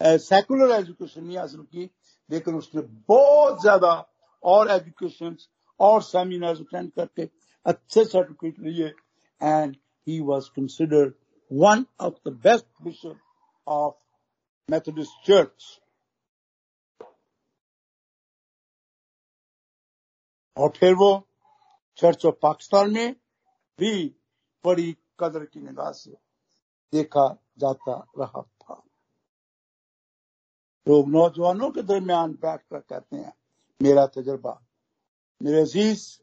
सेकुलर 0.01 0.71
एजुकेशन 0.75 1.23
नहीं 1.23 1.37
हासिल 1.37 1.61
की, 1.61 1.89
लेकिन 2.29 2.55
उसने 2.55 2.81
बहुत 3.09 3.61
ज़्यादा 3.61 3.93
और 4.43 4.69
एजुकेशन 4.71 5.35
और 5.79 6.01
सेमिनार 6.03 6.55
अटेंड 6.55 6.91
करके 6.91 7.27
अच्छे 7.65 8.03
सर्टिफिकेट 8.05 8.59
लिए 8.59 8.87
and 9.41 9.75
he 10.07 10.19
was 10.19 10.49
considered 10.55 11.13
one 11.51 11.85
of 11.99 12.13
the 12.27 12.33
best 12.43 12.65
bishop 12.83 13.19
of 13.67 13.95
Methodist 14.69 15.27
church 15.27 15.79
और 20.57 20.69
फिर 20.69 20.93
वो 20.93 21.27
चर्च 21.97 22.25
ऑफ़ 22.25 22.35
पाकिस्तान 22.41 22.93
में 22.93 23.15
भी 23.79 24.15
बड़ी 24.65 24.97
कदर 25.19 25.45
की 25.45 25.59
निगाह 25.59 25.91
से 25.91 26.11
देखा 26.93 27.27
जाता 27.57 28.07
रहा 28.19 28.41
था। 28.41 28.83
लोग 30.87 31.09
नौजवानों 31.09 31.69
के 31.71 31.81
दरमियान 31.81 32.31
बैठ 32.31 32.61
कर 32.61 32.79
कहते 32.79 33.15
हैं, 33.15 33.33
मेरा 33.81 34.05
तजर्बा, 34.05 34.61
मेरे 35.41 35.61
अज़ीज़, 35.61 36.19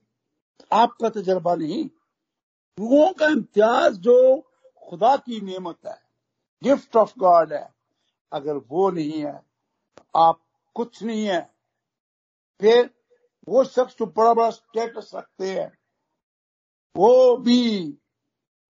आपका 0.73 1.09
तजर्बा 1.09 1.55
नहीं। 1.55 1.85
लोगों 1.85 3.13
का 3.13 3.27
इम्तियाज़ 3.27 3.95
जो 3.95 4.41
खुदा 4.89 5.17
की 5.17 5.41
नेमत 5.41 5.79
है, 5.87 5.99
गिफ्ट 6.63 6.97
ऑफ़ 6.97 7.19
गॉड 7.19 7.53
है, 7.53 7.75
अगर 8.33 8.57
वो 8.57 8.91
नहीं 8.91 9.21
है, 9.23 9.43
आप 10.17 10.41
कुछ 10.75 11.03
नहीं 11.03 11.25
है, 11.25 11.55
फिर 12.61 12.91
वो 13.49 13.65
शख्स 13.65 13.97
जो 13.99 14.07
बड़ा 14.07 14.35
बड़ा 14.35 14.51
स्टेटस 14.51 15.11
रखते 15.15 15.51
हैं, 15.51 15.79
वो 16.97 17.37
भी 17.37 17.99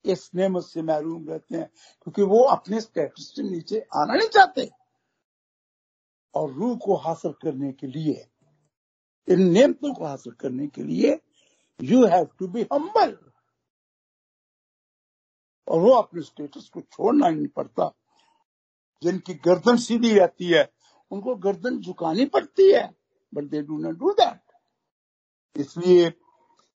इस 0.04 0.30
नेमत 0.34 0.62
से 0.62 0.82
महरूम 0.82 1.28
रहते 1.28 1.56
हैं, 1.56 1.68
क्योंकि 2.02 2.22
वो 2.22 2.42
अपने 2.42 2.80
स्टेटस 2.80 3.32
से 3.36 3.42
नीचे 3.42 3.78
आना 3.80 4.14
नहीं 4.14 4.28
चाहते। 4.28 4.70
और 6.34 6.52
रूह 6.52 6.76
को 6.76 6.96
हासिल 6.96 7.32
करने 7.32 7.72
के 7.72 7.86
लिए, 7.86 8.26
इन 9.28 9.42
नेमतों 9.52 9.94
को 9.94 10.04
हासिल 10.04 10.32
करने 10.32 10.66
के 10.66 10.82
लिए 10.82 11.18
you 11.80 12.06
have 12.06 12.28
to 12.38 12.48
be 12.48 12.66
humble 12.72 13.16
और 15.68 15.80
वो 15.80 15.92
अपने 15.92 16.22
स्टेटस 16.22 16.68
को 16.68 16.80
छोड़ना 16.80 17.28
नहीं 17.28 17.46
पड़ता। 17.46 17.90
जिनकी 19.02 19.34
गर्दन 19.34 19.76
सीधी 19.76 20.18
रहती 20.18 20.44
है, 20.44 20.72
उनको 21.10 21.34
गर्दन 21.34 21.78
झुकानी 21.78 22.26
पड़ती 22.26 22.72
है 22.72 22.94
but 23.34 23.44
they 23.44 23.62
do 23.62 23.78
not 23.78 23.94
do 23.94 24.12
that 24.12 24.47
इसलिए 25.56 26.08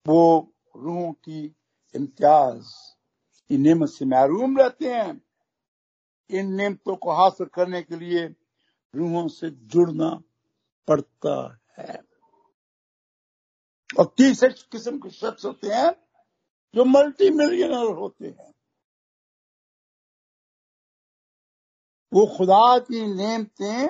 वो 0.06 0.52
रूहों 0.76 1.12
की 1.12 1.56
इम्तियाज़ 1.94 2.68
इन 3.50 3.61
नियमत 3.61 3.88
से 3.88 4.04
महरूम 4.04 4.59
रहते 4.59 4.94
हैं। 4.94 5.22
इन 6.30 6.54
नियमतों 6.54 6.96
को 6.96 7.12
हासिल 7.12 7.46
करने 7.46 7.83
के 7.83 7.96
लिए 7.96 8.24
रूहों 8.94 9.28
से 9.28 9.50
जुड़ना 9.50 10.22
पड़ता 10.88 11.61
है। 11.78 12.00
और 13.98 14.14
तीसरे 14.16 14.48
किस्म 14.48 14.98
के 14.98 15.11
शख्स 15.11 15.44
होते 15.44 15.68
हैं 15.68 15.92
जो 16.74 16.85
मल्टी 16.85 17.30
मिलियनर 17.30 17.94
होते 17.94 18.26
हैं। 18.26 18.54
वो 22.12 22.26
खुदा 22.37 22.78
की 22.78 23.14
नेमतें 23.14 23.88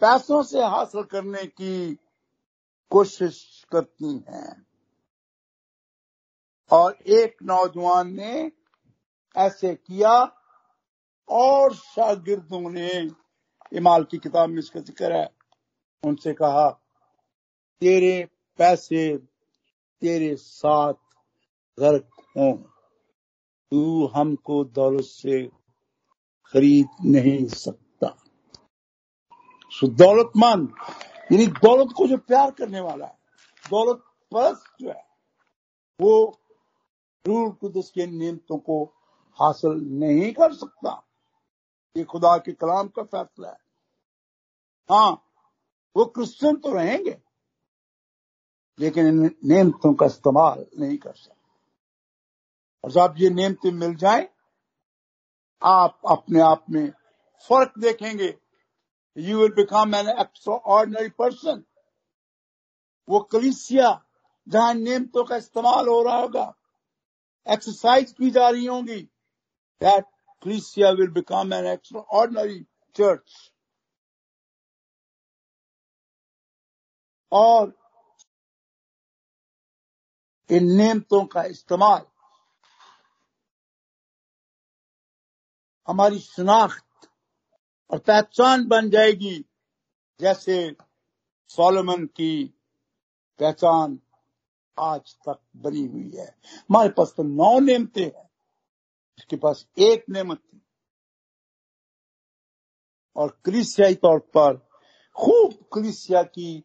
पैसों 0.00 0.42
से 0.42 0.62
हासिल 0.64 1.02
करने 1.02 1.46
की 1.46 1.98
कोशिश 2.90 3.66
करती 3.72 4.12
हैं। 4.28 4.66
और 6.70 6.92
एक 6.92 7.36
नौजवान 7.42 8.14
ने 8.14 8.52
ऐसे 9.36 9.74
किया 9.74 10.32
और 11.28 11.74
शागिर्दों 11.74 12.70
ने 12.70 13.10
इमाल 13.72 14.04
की 14.04 14.18
किताब 14.18 14.48
में 14.50 14.58
इसका 14.58 14.80
ज़िक्र 14.80 15.12
है। 15.12 15.34
उनसे 16.04 16.32
कहा, 16.32 16.70
तेरे 17.80 18.28
पैसे, 18.58 19.16
तेरे 20.00 20.36
साथ 20.36 20.94
गर्क 21.78 22.10
हों। 22.36 22.56
तू 23.70 24.06
हमको 24.06 24.64
दौलत 24.64 25.04
से 25.04 25.46
खरीद 26.46 26.86
नहीं 27.04 27.46
सकता। 27.46 28.16
सो 29.70 29.86
दौलतमंद 29.88 30.74
यानी 31.30 31.46
दौलत 31.46 31.92
को 31.96 32.06
जो 32.06 32.16
प्यार 32.18 32.50
करने 32.50 32.80
वाला 32.80 33.06
है, 33.06 33.18
दौलत 33.64 34.02
परस्त 34.32 34.64
जो 34.80 34.88
है, 34.88 35.04
वो 36.00 36.40
रूल 37.24 37.50
कुदस 37.50 37.90
के 37.90 38.06
नियमतों 38.06 38.58
को 38.58 38.84
हासिल 39.38 39.72
नहीं 40.00 40.32
कर 40.32 40.52
सकता। 40.54 41.02
ये 41.96 42.04
खुदा 42.04 42.36
के 42.36 42.52
कलाम 42.52 42.88
का 42.88 43.02
फैसला 43.02 43.48
है। 43.48 43.58
हाँ 44.90 45.12
वो 45.96 46.04
क्रिश्चियन 46.06 46.56
तो 46.56 46.72
रहेंगे, 46.72 47.18
लेकिन 48.78 49.06
इन 49.06 49.30
नियमतों 49.44 49.92
का 49.94 50.06
इस्तेमाल 50.06 50.64
नहीं 50.78 50.96
कर 50.98 51.14
सकते। 51.14 51.34
और 52.84 52.90
जब 52.92 53.14
ये 53.18 53.30
नियमतें 53.30 53.70
मिल 53.72 53.94
जाए, 53.96 54.28
आप 55.62 56.00
अपने 56.08 56.40
आप 56.40 56.64
में 56.70 56.90
फ़र्क 57.50 57.72
देखेंगे। 57.78 58.28
Will 59.16 59.52
become 59.54 59.94
an 59.94 60.08
extraordinary 60.54 61.08
person 61.18 61.64
वो 63.08 63.20
कलिसिया, 63.32 63.90
जहाँ 64.46 64.74
नियमतों 64.74 65.24
का 65.24 65.36
इस्तेमाल 65.36 65.88
हो 65.88 66.02
रहा 66.02 66.16
होगा 66.16 66.52
एक्सरसाइज 67.46 68.12
की 68.12 68.30
जा 68.30 68.48
रही 68.48 68.66
होंगी 68.66 69.00
दैट 69.80 70.04
कलिसिया 70.42 70.90
will 70.90 71.10
become 71.12 71.52
an 71.54 71.66
extraordinary 72.20 72.60
church 72.96 73.52
और 77.32 77.72
इन 80.50 80.66
नियमतों 80.72 81.24
का 81.26 81.42
इस्तेमाल, 81.44 82.04
हमारी 85.88 86.18
शनाख्त 86.18 86.85
और 87.90 87.98
पहचान 87.98 88.66
बन 88.66 88.90
जाएगी 88.90 89.44
जैसे 90.20 90.76
सोलमन 91.50 92.04
की 92.06 92.44
पहचान 93.40 93.98
आज 94.76 95.14
तक 95.28 95.38
बनी 95.56 95.86
हुई 95.86 96.10
है। 96.16 96.26
हमारे 96.26 96.88
पास 96.88 97.14
तो 97.16 97.22
नौ 97.22 97.58
नियमते 97.60 98.02
हैं 98.02 98.28
उसके 99.18 99.36
पास 99.36 99.66
एक 99.78 100.04
नियमत 100.10 100.38
थी। 100.38 100.60
और 103.16 103.38
क्रिसियाई 103.44 103.94
तौर 103.94 104.18
पर 104.36 104.56
खूब 105.16 105.52
क्रिसिया 105.72 106.22
की 106.22 106.60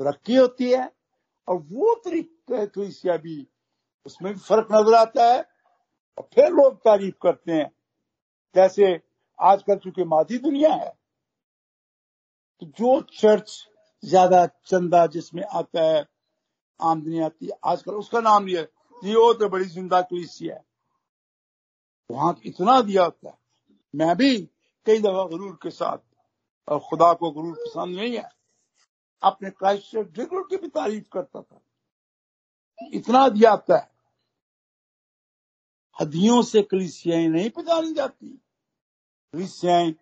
तरक्की 0.00 0.36
होती 0.36 0.70
है, 0.70 0.90
और 1.48 1.56
वो 1.56 1.94
तरीका 1.94 2.64
क्रिसिया 2.64 3.16
भी, 3.16 3.46
उसमें 4.06 4.32
भी 4.32 4.38
फ़र्क 4.40 4.68
नज़र 4.72 4.94
आता 4.94 5.32
है, 5.32 5.40
और 6.18 6.28
फिर 6.34 6.48
लोग 6.50 6.76
तारीफ़ 6.76 7.14
करते 7.22 7.52
हैं। 7.52 7.70
कैसे 8.54 8.92
आजकल 9.38 9.76
चूँकि 9.76 10.04
माधी 10.04 10.38
दुनिया 10.38 10.72
है 10.74 10.92
तो 12.62 12.66
जो 12.68 13.00
चर्च 13.12 13.52
ज़्यादा 14.02 14.44
चंदा 14.66 15.06
जिसमें 15.06 15.42
आता 15.44 15.82
है, 15.82 16.04
आमदनी 16.80 17.20
आती 17.20 17.46
है, 17.46 17.52
आजकल 17.64 17.92
उसका 17.92 18.20
नाम 18.20 18.46
लिया 18.46 18.60
ये 19.02 19.32
तो 19.34 19.48
बड़ी 19.48 19.64
ज़िंदा 19.64 20.00
कलीसिया 20.00 20.54
है। 20.54 20.64
वहाँ 22.10 22.36
इतना 22.44 22.80
दिया 22.80 23.04
होता 23.04 23.28
है। 23.28 23.36
मैं 23.94 24.16
भी 24.16 24.36
कई 24.86 24.98
दफ़ा 24.98 25.24
गुरूर 25.24 25.58
के 25.62 25.70
साथ, 25.70 25.98
और 26.68 26.78
खुदा 26.78 27.12
को 27.12 27.30
गुरूर 27.30 27.54
पसंद 27.56 27.96
नहीं 27.96 28.16
है, 28.16 28.28
अपने 29.22 29.50
क्राइस्ट 29.50 29.96
की 30.18 30.56
भी 30.56 30.68
तारीफ़ 30.68 31.08
करता 31.12 31.42
था। 31.42 31.60
इतना 32.92 33.28
दिया 33.28 33.50
होता 33.50 33.76
है। 33.76 33.90
हदियों 35.96 36.42
से 36.42 36.62
कलिसियाएँ 36.62 37.28
नहीं 37.28 37.50
पहचानी 37.50 37.92
जाती। 37.92 38.40
कलिसियाएँ 39.34 39.94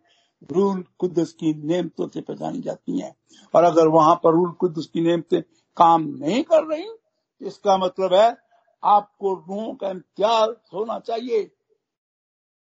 रूल 0.51 0.85
कुदस 0.99 1.33
की 1.33 1.53
नेमतों 1.65 2.09
से 2.09 2.21
पहचानी 2.21 2.61
जाती 2.61 3.01
हैं। 3.01 3.15
और 3.55 3.65
अगर 3.65 3.89
वहाँ 3.89 4.15
पर 4.15 4.33
रूल 4.33 4.51
कुदस 4.53 4.87
की 4.87 5.01
नेमतें 5.01 5.41
काम 5.77 6.03
नहीं 6.21 6.43
कर 6.43 6.65
रही 6.65 6.85
तो 6.85 7.47
इसका 7.47 7.77
मतलब 7.79 8.15
है 8.15 8.37
आपको 8.83 9.33
रूहों 9.35 9.75
का 9.75 9.91
इम्तियाज़ 9.91 10.51
होना 10.75 10.99
चाहिए। 10.99 11.43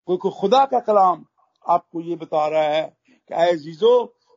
कोई 0.07 0.17
खुदा 0.31 0.63
का 0.65 0.79
कलाम 0.79 1.25
आपको 1.65 2.01
ये 2.01 2.15
बता 2.15 2.47
रहा 2.47 2.63
है 2.63 2.83
कि 3.29 3.33
आए 3.35 3.55
जीजो 3.55 3.93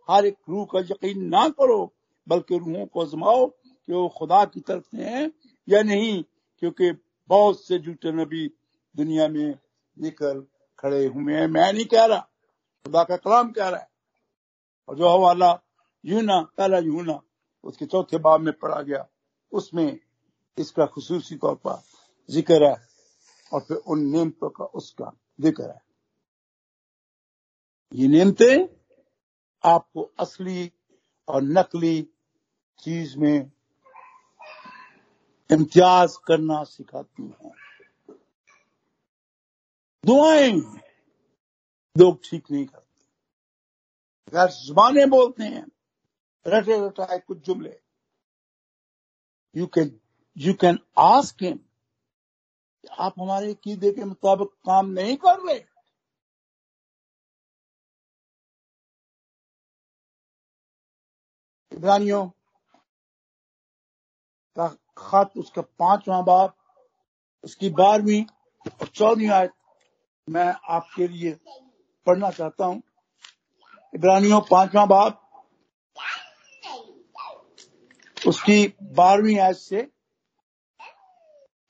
हर 0.08 0.26
एक 0.26 0.36
रूह 0.48 0.64
का 0.72 0.78
यकीन 0.80 1.24
ना 1.28 1.48
करो, 1.48 1.92
बल्कि 2.26 2.58
रूहों 2.58 2.86
को 2.86 3.02
आजमाओ 3.02 3.46
कि 3.46 3.92
वो 3.92 4.08
खुदा 4.08 4.44
की 4.44 4.60
तरफ़ 4.60 4.84
से 4.86 5.02
हैं 5.02 5.30
या 5.68 5.82
नहीं, 5.82 6.22
क्योंकि 6.62 6.92
बहुत 7.30 7.60
से 7.60 7.78
झूठे 7.78 8.12
नबी 8.12 8.46
दुनिया 8.94 9.28
में 9.28 9.58
निकल 9.96 10.44
खड़े 10.80 11.04
हुए 11.06 11.34
हैं। 11.34 11.46
मैं 11.46 11.72
नहीं 11.72 11.84
कह 11.84 12.04
रहा, 12.04 12.18
खुदा 12.86 13.02
का 13.04 13.16
कलाम 13.16 13.50
कह 13.52 13.68
रहा 13.68 13.80
है। 13.80 13.88
और 14.88 14.96
जो 14.96 15.08
हवाला 15.08 15.50
यूना 16.04 16.40
पहला 16.58 16.78
यूना 16.78 17.20
उसके 17.64 17.86
चौथे 17.86 18.18
बाब 18.18 18.40
में 18.40 18.52
पढ़ा 18.54 18.80
गया। 18.82 19.06
उसमें 19.52 19.98
इसका 20.58 20.86
खसूसी 20.86 21.36
तौर 21.36 21.54
पर 21.56 21.82
ज़िक्र 22.28 22.64
है 22.64 22.76
और 23.52 23.60
फिर 23.60 23.76
उन 23.76 24.04
नियमतों 24.06 24.48
का 24.50 24.64
उसका 24.64 25.12
ज़िक्र 25.40 25.70
है। 25.70 25.82
ये 27.92 28.08
नियमते 28.08 28.48
आपको 29.64 30.02
असली 30.20 30.70
और 31.28 31.42
नकली 31.42 32.02
चीज़ 32.82 33.16
में 33.18 33.50
इम्तियाज़ 35.50 36.16
करना 36.26 36.62
सिखाती 36.64 37.22
हैं। 37.22 37.52
दुआएँ 40.04 40.52
लोग 41.96 42.20
ठीक 42.24 42.50
नहीं 42.50 42.64
करते। 42.66 42.88
गैर 44.32 44.48
जुबाने 44.50 45.06
बोलते 45.06 45.44
हैं, 45.44 45.66
रटे 46.46 46.78
रटाए 46.86 47.18
कुछ 47.18 47.38
जुमले 47.46 47.78
you 49.54 49.66
can 49.66 49.98
you 50.36 50.54
can 50.54 50.78
ask 50.98 51.42
him 51.42 51.58
आप 52.98 53.14
हमारे 53.20 53.52
कीदे 53.54 53.90
के 53.92 54.04
मुताबिक 54.04 54.48
काम 54.66 54.90
नहीं 54.90 55.16
कर 55.16 55.40
रहे। 55.40 55.58
इब्रानियों 61.72 62.26
का 64.56 64.66
खत 64.98 65.32
उसका 65.38 65.62
पांचवा 65.62 66.20
बाप 66.22 66.56
उसकी 67.44 67.70
बारहवीं 67.70 68.24
और 68.80 68.86
चौदहवीं 68.86 69.28
आयत 69.30 69.52
मैं 70.28 70.54
आपके 70.68 71.08
लिए 71.08 71.32
पढ़ना 72.06 72.30
चाहता 72.30 72.64
हूँ। 72.64 72.82
इब्रानियों 73.94 74.40
पांचवा 74.40 74.86
बाप 74.86 75.26
उसकी 78.26 78.74
बारहवीं 78.82 79.38
आयत 79.38 79.56
से 79.56 79.88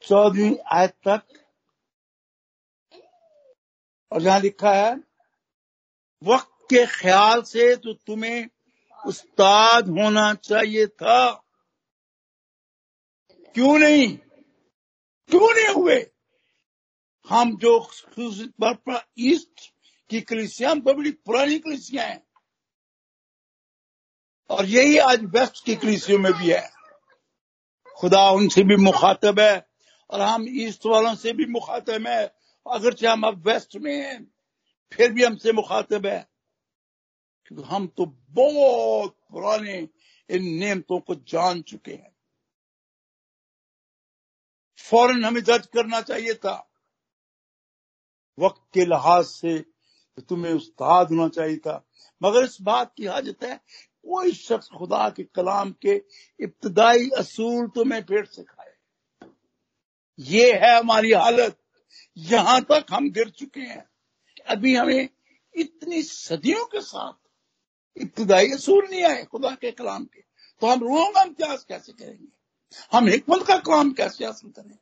चौदहवीं 0.03 0.57
आयत 0.73 0.91
तक। 1.09 1.23
और 4.13 4.23
जहाँ 4.23 4.41
लिखा 4.41 4.75
है, 4.75 4.95
वक्त 6.23 6.51
के 6.71 6.87
ख्याल 6.87 7.43
से 7.43 7.77
तो 7.77 7.93
तुम्हें 7.93 8.49
उस्ताद 9.07 9.89
होना 9.89 10.35
चाहिए 10.35 10.87
था। 10.87 11.31
क्यों 13.55 13.79
नहीं? 13.79 14.17
क्यों 15.31 15.55
नहीं 15.55 15.75
हुए? 15.75 16.01
हम 17.31 17.57
जो 17.57 17.91
ईस्ट 19.19 19.73
की 20.11 20.21
कलिसिया 20.21 20.71
हम 20.71 20.81
तो 20.81 20.95
बड़ी 20.95 21.11
पुरानी 21.11 21.59
कलिसिया 21.59 22.07
है। 22.07 22.27
और 24.51 24.65
यही 24.65 24.99
आज 24.99 25.21
वेस्ट 25.25 25.65
की 25.65 25.77
कलिसियों 25.77 26.19
में 26.19 26.33
भी 26.33 26.51
है। 26.51 26.71
खुदा 27.97 28.31
उनसे 28.31 28.63
भी 28.63 28.77
मुखातब 28.77 29.41
है 29.41 29.69
और 30.11 30.21
हम 30.21 30.47
ईस्ट 30.49 30.87
वालों 30.87 31.15
से 31.15 31.33
भी 31.33 31.47
मुखातब 31.47 32.07
है। 32.07 32.27
अगरचे 32.71 33.07
हम 33.07 33.23
अब 33.23 33.49
वेस्ट 33.49 33.77
में 33.77 33.97
हैं, 33.97 34.35
फिर 34.93 35.13
भी 35.13 35.25
हमसे 35.25 35.53
मुखातब 35.53 36.07
है। 36.07 36.31
क्योंकि 37.47 37.65
हम 37.65 37.87
तो 37.87 38.07
बहुत 38.29 39.19
पुराने 39.31 39.89
इन 40.31 40.43
नियमतों 40.45 41.01
को 41.01 41.15
जान 41.15 41.63
चुके 41.63 41.93
हैं। 41.93 42.17
फ़ौरन 44.79 45.25
हमें 45.25 45.41
जज 45.41 45.67
करना 45.67 46.01
चाहिए 46.01 46.35
था। 46.35 46.67
वक्त 48.41 48.63
के 48.75 48.85
लिहाज 48.85 49.25
से 49.25 49.59
तुम्हें 50.29 50.53
उस्ताद 50.53 51.09
होना 51.09 51.29
चाहिए 51.29 51.57
था। 51.57 51.85
मगर 52.23 52.45
इस 52.45 52.57
बात 52.63 52.93
की 52.97 53.07
हाजत 53.07 53.45
है, 53.45 53.57
कोई 54.05 54.33
शख्स 54.33 54.69
खुदा 54.69 55.09
के 55.11 55.23
कलाम 55.23 55.73
के 55.83 56.03
इब्तदाई 56.41 57.09
असूल 57.19 57.69
तुम्हें 57.69 58.03
फिर 58.03 58.25
सिखाए 58.25 58.75
ये 60.19 60.53
है 60.53 60.79
हमारी 60.79 61.13
हालत। 61.13 61.57
यहाँ 62.19 62.61
तक 62.61 62.87
हम 62.91 63.11
गिर 63.11 63.29
चुके 63.29 63.61
हैं 63.61 63.91
अभी 64.49 64.75
हमें 64.77 65.09
इतनी 65.55 66.03
सदियों 66.03 66.65
के 66.65 66.81
साथ 66.81 67.13
इब्तदाई 67.97 68.51
असूल 68.51 68.89
नहीं 68.91 69.03
आए 69.05 69.25
खुदा 69.25 69.51
के 69.51 69.71
कलाम 69.71 70.05
के। 70.05 70.21
तो 70.61 70.67
हम 70.67 70.81
रूहों 70.81 71.11
का 71.13 71.23
इम्तियाज़ 71.23 71.65
कैसे 71.69 71.93
करेंगे? 71.93 72.29
हम 72.93 73.09
हिकमत 73.09 73.47
का 73.47 73.57
कलाम 73.57 73.93
कैसे 73.93 74.25
हासिल 74.25 74.51
करें? 74.51 74.79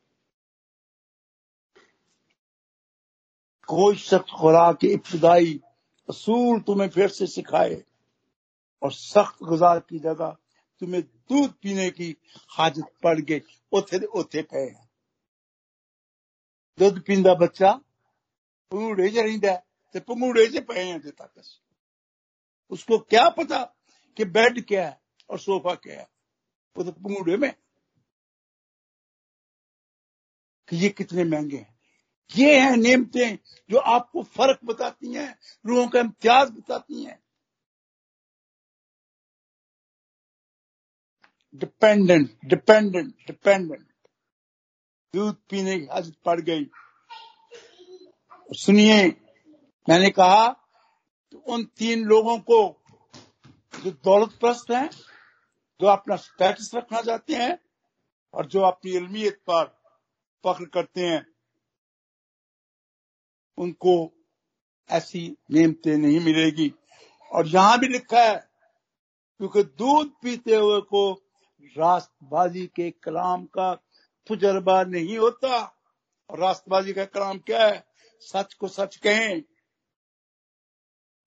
कोई 3.69 3.97
शख्स 3.97 4.31
खुदा 4.31 4.73
के 4.73 4.87
इब्तदाई 4.87 5.61
असूल 6.11 6.61
तुम्हें 6.61 6.89
फिर 6.89 7.09
से 7.09 7.27
सिखाए 7.27 7.85
और 8.83 8.93
सख्त 8.93 9.43
गुजार 9.43 9.81
की 9.81 9.99
जगह 9.99 10.37
तुम्हें 10.81 11.03
दूध 11.03 11.53
पीने 11.53 11.91
की 11.91 12.16
हाजत 12.49 12.85
पड़ 13.03 13.21
गई। 13.21 13.41
ओथे 13.73 14.05
ओथे 14.05 14.43
पे। 14.43 14.71
दुध 16.79 17.03
पींदा 17.03 17.35
बच्चा 17.35 17.73
पंगूड़े 18.71 19.09
च 19.09 19.16
रहिंदा 19.16 19.57
ते 19.93 20.01
पंगूड़े 20.01 20.47
च 20.47 20.57
पे 20.57 20.85
हैं 20.85 20.95
अजे 20.95 21.11
तक। 21.11 21.43
उसको 22.71 22.99
क्या 22.99 23.29
पता 23.29 23.64
कि 24.16 24.25
बेड 24.25 24.66
क्या 24.66 24.89
है 24.89 25.01
और 25.31 25.39
सोफा 25.39 25.75
क्या 25.75 26.01
है। 26.01 26.09
वो 26.77 26.85
तो 26.85 26.93
पंगूड़े 26.93 27.37
में। 27.37 27.55
कि 30.69 30.77
ये 30.77 30.89
कितने 30.89 31.25
महँगे 31.25 31.57
हैं। 31.57 31.78
ये 32.31 32.59
हैं 32.61 32.76
नियमतें 32.76 33.39
जो 33.70 33.79
आपको 33.79 34.22
फ़र्क 34.22 34.59
बताती 34.64 35.12
हैं, 35.14 35.39
रूहों 35.64 35.87
का 35.89 36.01
इम्तियाज़ 36.01 36.53
बताती 36.53 37.05
हैं। 37.05 37.18
डिपेंडेंट 41.55 42.31
डिपेंडेंट 42.45 43.14
डिपेंडेंट 43.26 43.87
दूध 45.14 45.37
पीने 45.51 45.79
की 45.81 45.87
आदत 45.87 46.14
पड़ 46.24 46.41
गई। 46.41 46.64
सुनिए, 48.51 49.07
मैंने 49.89 50.11
कहा 50.11 50.49
तो 51.33 51.39
उन 51.47 51.64
तीन 51.79 52.05
लोगों 52.05 52.39
को 52.41 52.61
जो 53.74 53.91
दौलत 53.91 54.39
प्रस्त 54.41 54.70
हैं, 54.70 54.89
जो 55.81 55.87
अपना 55.87 56.16
स्टेटस 56.16 56.70
रखना 56.74 57.01
चाहते 57.03 57.35
हैं 57.35 57.59
और 58.35 58.47
जो 58.47 58.61
अपनी 58.61 58.93
इलमियत 58.93 59.41
पर 59.51 59.64
फख्र 60.45 60.64
करते 60.64 61.01
हैं 61.01 61.26
उनको 63.59 64.12
ऐसी 64.90 65.36
नियमतें 65.50 65.96
नहीं 65.96 66.20
मिलेगी। 66.20 66.74
और 67.32 67.46
यहाँ 67.46 67.78
भी 67.78 67.88
लिखा 67.88 68.22
है, 68.22 68.50
क्योंकि 69.38 69.62
दूध 69.62 70.11
पीते 70.22 70.54
हुए 70.54 70.80
को 70.80 71.12
रास्तबाजी 71.78 72.66
के 72.66 72.90
कलाम 72.90 73.44
का 73.44 73.74
तजर्बा 74.30 74.82
नहीं 74.84 75.18
होता। 75.18 75.82
और 76.30 76.38
रास्तबाजी 76.38 76.92
का 76.92 77.04
कलाम 77.04 77.38
क्या 77.38 77.66
है? 77.66 77.86
सच 78.20 78.54
को 78.54 78.68
सच 78.68 78.96
कहें, 78.96 79.42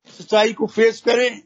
सच्चाई 0.08 0.54
को 0.54 0.68
फेस 0.68 1.02
करें। 1.02 1.44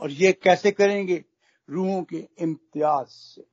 और 0.00 0.10
ये 0.10 0.32
कैसे 0.32 0.70
करेंगे? 0.70 1.24
रूहों 1.70 2.02
के 2.04 2.28
इम्तियाज़ 2.38 3.08
से। 3.08 3.49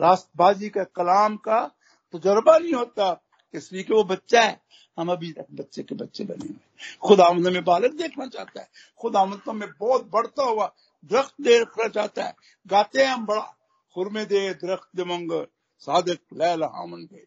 रास्तबाजी 0.00 0.68
का 0.68 0.84
कलाम 0.84 1.36
का 1.36 1.66
तजर्बा 2.12 2.58
नहीं 2.58 2.72
होता 2.72 3.24
इसलिए 3.54 3.82
कि 3.82 3.94
वो 3.94 4.04
बच्चा 4.04 4.42
है। 4.42 4.60
हम 4.98 5.12
अभी 5.12 5.32
तक 5.32 5.46
बच्चे 5.52 5.82
के 5.82 5.94
बच्चे 5.94 6.24
बने 6.24 6.46
हुए 6.46 6.60
खुदा 7.02 7.30
में 7.32 7.64
बालक 7.64 7.92
देखना 7.92 8.26
चाहता 8.26 8.60
है। 8.60 8.68
खुदा 9.00 9.24
में 9.24 9.68
बहुत 9.80 10.10
बढ़ता 10.10 10.44
हुआ 10.44 10.74
दरख्त 11.04 11.34
देखना 11.40 11.88
चाहता 11.88 12.24
है। 12.24 12.34
गाते 12.66 13.00
हैं 13.00 13.12
हम 13.12 13.26
बड़ा। 13.26 13.54
खुरमे 13.94 14.24
दे, 14.24 14.54
दरख्त 14.54 15.00
मंगर 15.00 15.46
सादक 15.78 16.18
लैला 16.32 16.66
हामन 16.66 17.04
दे। 17.04 17.26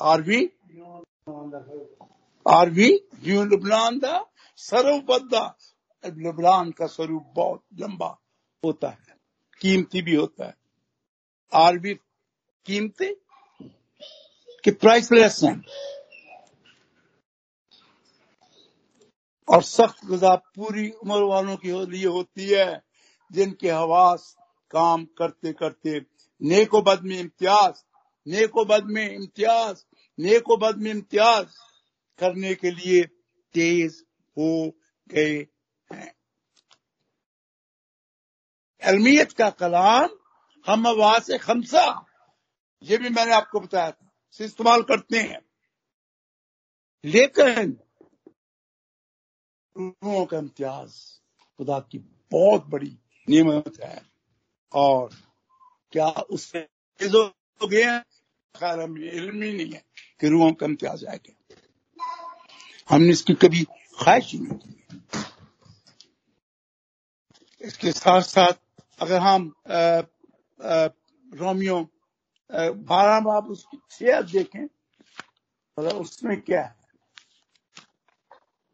आरवी? 0.00 0.46
आरवी? 2.48 3.08
जीव 3.14 3.42
लुबलान 3.42 3.98
का 3.98 4.26
स्वरूप 4.56 5.06
लुबनान 6.06 6.70
का 6.70 6.86
स्वरूप 6.86 7.32
बहुत 7.36 7.62
लंबा 7.78 8.18
होता 8.64 8.88
है। 8.88 9.16
कीमती 9.60 10.02
भी 10.02 10.14
होता 10.14 10.46
है। 10.46 10.59
आरवी 11.52 11.94
कीमती 12.66 13.14
कि 14.64 14.70
प्राइसलेस 14.70 15.40
हैं। 15.44 15.64
और 19.48 19.62
सख्त 19.62 20.04
गजा 20.06 20.34
पूरी 20.34 20.90
उम्र 20.90 21.22
वालों 21.22 21.56
के 21.56 21.86
लिए 21.86 22.06
होती 22.06 22.48
है, 22.48 22.82
जिनके 23.32 23.70
हवास 23.70 24.36
काम 24.70 25.04
करते 25.04 25.52
करते 25.52 26.00
नेको 26.42 26.82
बद 26.82 27.02
में 27.02 27.18
इम्तियाज़, 27.18 27.74
नेको 28.28 28.64
बद 28.64 28.84
में 28.84 29.14
इम्तियाज़, 29.14 29.84
नेको 30.18 30.56
बद 30.56 30.76
में 30.76 30.90
इम्तियाज़ 30.90 31.46
करने 32.18 32.54
के 32.54 32.70
लिए 32.70 33.04
तेज 33.54 34.04
हो 34.38 34.70
गए 35.08 35.46
हैं। 35.92 36.14
अलमियत 38.82 39.32
का 39.32 39.50
कलाम 39.50 40.19
हम 40.66 40.86
आवाज़ 40.86 41.36
खमसा। 41.36 42.06
ये 42.82 42.98
भी 42.98 43.08
मैंने 43.08 43.32
आपको 43.32 43.60
बताया 43.60 43.90
था। 43.90 44.12
से 44.32 44.44
इस्तेमाल 44.44 44.82
करते 44.82 45.18
हैं। 45.18 45.40
लेकिन 47.04 47.80
रूहों 49.76 50.26
का 50.26 50.38
इम्तियाज़ 50.38 50.94
खुदा 51.56 51.80
की 51.80 51.98
बहुत 52.32 52.66
बड़ी 52.66 52.98
नियमत 53.28 53.80
है। 53.84 54.02
और 54.72 55.10
क्या 55.92 56.08
उससे 56.08 56.58
हो 57.02 57.66
खैर, 58.56 58.80
हमें 58.80 59.12
इल्म 59.12 59.42
ही 59.42 59.52
नहीं 59.52 59.72
है 59.72 59.84
कि 60.20 60.28
रूहों 60.28 60.52
का 60.52 60.66
इम्तियाज़ 60.66 61.06
आएगा 61.06 61.54
हमने 62.90 63.10
इसकी 63.10 63.34
कभी 63.34 63.64
ख्वाहिश 63.64 64.32
ही 64.32 64.38
नहीं 64.38 64.58
की। 64.58 64.74
इसके 67.60 67.92
साथ 67.92 68.22
साथ 68.22 68.52
अगर 69.00 69.20
हम 69.20 69.54
रोमियो 70.60 71.80
बारह 72.50 73.20
बाप 73.20 73.44
उसकी 73.50 73.78
छह 73.90 74.20
देखें 74.32 74.64
मतलब 74.64 76.00
उसमें 76.00 76.40
क्या 76.40 76.62
है? 76.62 76.74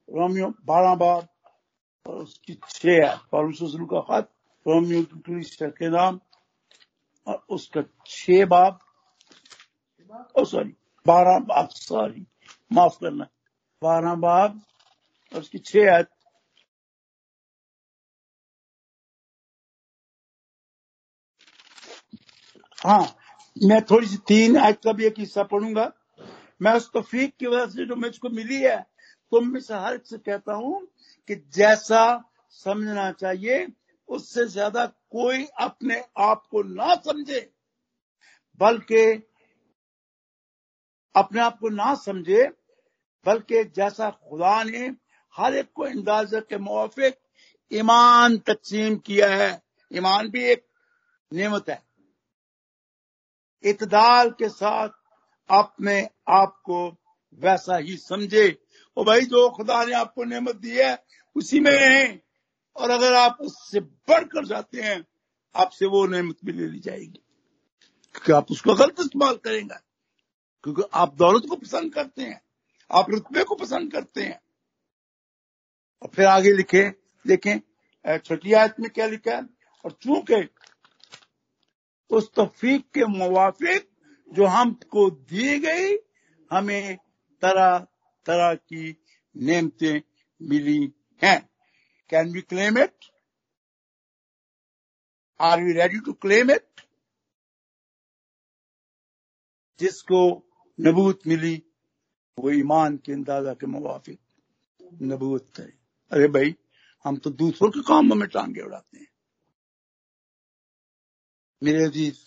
रोमियो, 0.09 0.49
बारह 0.65 0.95
बाप 0.95 1.29
और 2.07 2.17
उसकी 2.23 2.55
छह 2.69 3.17
पॉलुसलू 3.33 3.87
का 3.87 4.01
खत 4.01 4.31
रोमियो 4.67 5.03
की 5.15 5.43
के 5.71 5.89
नाम, 5.91 6.21
और 7.27 7.45
उसका 7.51 7.83
छह 8.07 8.45
बाप 8.47 8.79
ओ, 10.39 10.45
सॉरी, 10.45 10.73
बारह 11.07 11.39
बाप 11.47 11.69
सॉरी, 11.71 12.27
माफ़ 12.73 12.99
करना, 13.01 13.25
बारह 13.83 14.15
बाप 14.15 14.61
और 15.33 15.41
उसकी 15.41 15.59
छह 15.59 15.95
है 15.95 16.03
हाँ 22.79 23.05
मैं 23.57 23.81
थोड़ी 23.83 24.07
सी 24.07 24.17
तीन 24.29 24.57
आज 24.59 24.75
का 24.85 24.93
भी 24.93 25.05
एक 25.07 25.19
हिस्सा 25.19 25.43
पढ़ूँगा। 25.43 25.91
मैं 26.63 26.73
उस 26.73 26.91
तफीक 26.97 27.35
की 27.41 27.47
वजह 27.47 27.67
से 27.67 27.85
जो 27.87 27.97
मुझको 27.97 28.29
मिली 28.31 28.61
है 28.63 28.77
तुम 29.33 29.49
में 29.53 29.61
से 29.61 29.75
हर 29.75 29.99
से 30.05 30.19
कहता 30.19 30.55
हूँ 30.55 30.87
कि 31.29 31.35
जैसा 31.55 32.03
समझना 32.51 33.11
चाहिए, 33.13 33.67
उससे 34.09 34.47
ज़्यादा 34.47 34.85
कोई 34.87 35.47
अपने 35.61 36.03
आप 36.19 36.43
को 36.51 36.63
ना 36.65 36.95
समझे, 36.97 37.41
बल्कि 38.61 39.03
अपने 41.15 41.41
आप 41.41 41.59
को 41.59 41.69
ना 41.69 41.95
समझे, 41.95 42.45
बल्कि 43.27 43.65
जैसा 43.77 44.11
खुदा 44.11 44.63
ने 44.63 44.87
हर 45.35 45.55
एक 45.55 45.73
को 45.75 45.83
अंदाज़ा 45.85 46.41
के 46.41 46.59
मुआफिक 46.59 47.19
ईमान 47.71 48.39
तकसीम 48.39 48.97
किया 48.97 49.35
है। 49.35 49.51
ईमान 49.91 50.29
भी 50.29 50.45
एक 50.45 50.65
नेमत 51.33 51.69
है। 51.71 51.83
इतदाल 53.67 54.31
के 54.31 54.49
साथ 54.49 54.89
अपने 55.51 56.09
आप 56.29 56.61
को 56.65 56.97
वैसा 57.35 57.77
ही 57.77 57.97
समझे। 57.97 58.63
और 58.97 59.05
भाई 59.05 59.21
जो 59.21 59.51
खुदा 59.51 59.85
ने 59.85 59.93
आपको 59.93 60.25
नेमत 60.25 60.57
दी 60.57 60.71
है, 60.71 61.05
उसी 61.37 61.61
में 61.61 61.71
रहें 61.71 62.21
और 62.77 62.91
अगर 62.91 63.15
आप 63.15 63.39
उससे 63.41 63.81
बढ़कर 63.81 64.47
जाते 64.47 64.81
हैं, 64.81 65.07
आपसे 65.57 65.87
वो 65.87 66.07
नेमत 66.07 66.37
भी 66.45 66.53
ले 66.53 66.67
ली 66.67 66.81
जाएगी। 66.81 67.23
क्योंकि 68.13 68.33
आप 68.33 68.51
उसको 68.51 68.75
गलत 68.75 68.95
इस्तेमाल 69.01 69.37
करेंगे। 69.37 69.75
क्योंकि 70.63 70.83
आप 70.95 71.15
दौलत 71.15 71.43
को 71.49 71.57
पसंद 71.57 71.95
करते 71.95 72.23
हैं, 72.23 72.43
आप 72.93 73.11
रुतबे 73.11 73.45
को 73.45 73.55
पसंद 73.55 73.93
करते 73.93 74.23
हैं। 74.23 74.41
और 76.03 76.09
फिर 76.09 76.25
आगे 76.25 76.53
लिखे, 76.53 76.91
देखें 77.27 77.59
छठी 78.19 78.53
आयत 78.53 78.75
में 78.81 78.91
क्या 78.91 79.07
लिखा 79.07 79.37
है? 79.37 79.47
और 79.85 79.93
चूँकि 79.93 80.49
उस 82.11 82.31
तफीक 82.35 82.85
के 82.95 83.05
मुवाफिक 83.09 83.89
जो 84.31 84.47
हमको 84.47 85.09
दी 85.11 85.59
गई 85.59 85.97
हमें 86.51 86.97
तरह 87.43 87.79
तरह 88.27 88.55
की 88.55 88.97
नेमतें 89.35 90.01
मिली 90.41 90.81
हैं। 91.23 91.41
Can 92.11 92.33
we 92.33 92.41
claim 92.43 92.79
it 92.79 93.11
are 95.41 95.61
you 95.61 95.73
ready 95.75 96.01
to 96.01 96.13
claim 96.13 96.51
it 96.51 96.81
जिसको 99.81 100.21
नबूत 100.79 101.27
मिली, 101.27 101.63
वो 102.39 102.51
ईमान 102.51 102.97
के 102.97 103.13
अंदाज़ा 103.13 103.55
के 103.55 103.67
मुवाफिक 103.67 104.19
नबूत 105.03 105.51
करे 105.57 105.73
अरे 106.11 106.29
भाई, 106.29 106.55
हम 107.05 107.17
तो 107.17 107.31
दूसरों 107.31 107.71
के 107.71 107.81
कामों 107.81 108.17
में 108.17 108.29
टांगे 108.29 108.61
उड़ाते 108.61 108.99
हैं। 108.99 109.07
मेरे 111.63 111.85
अज़ीज़, 111.85 112.19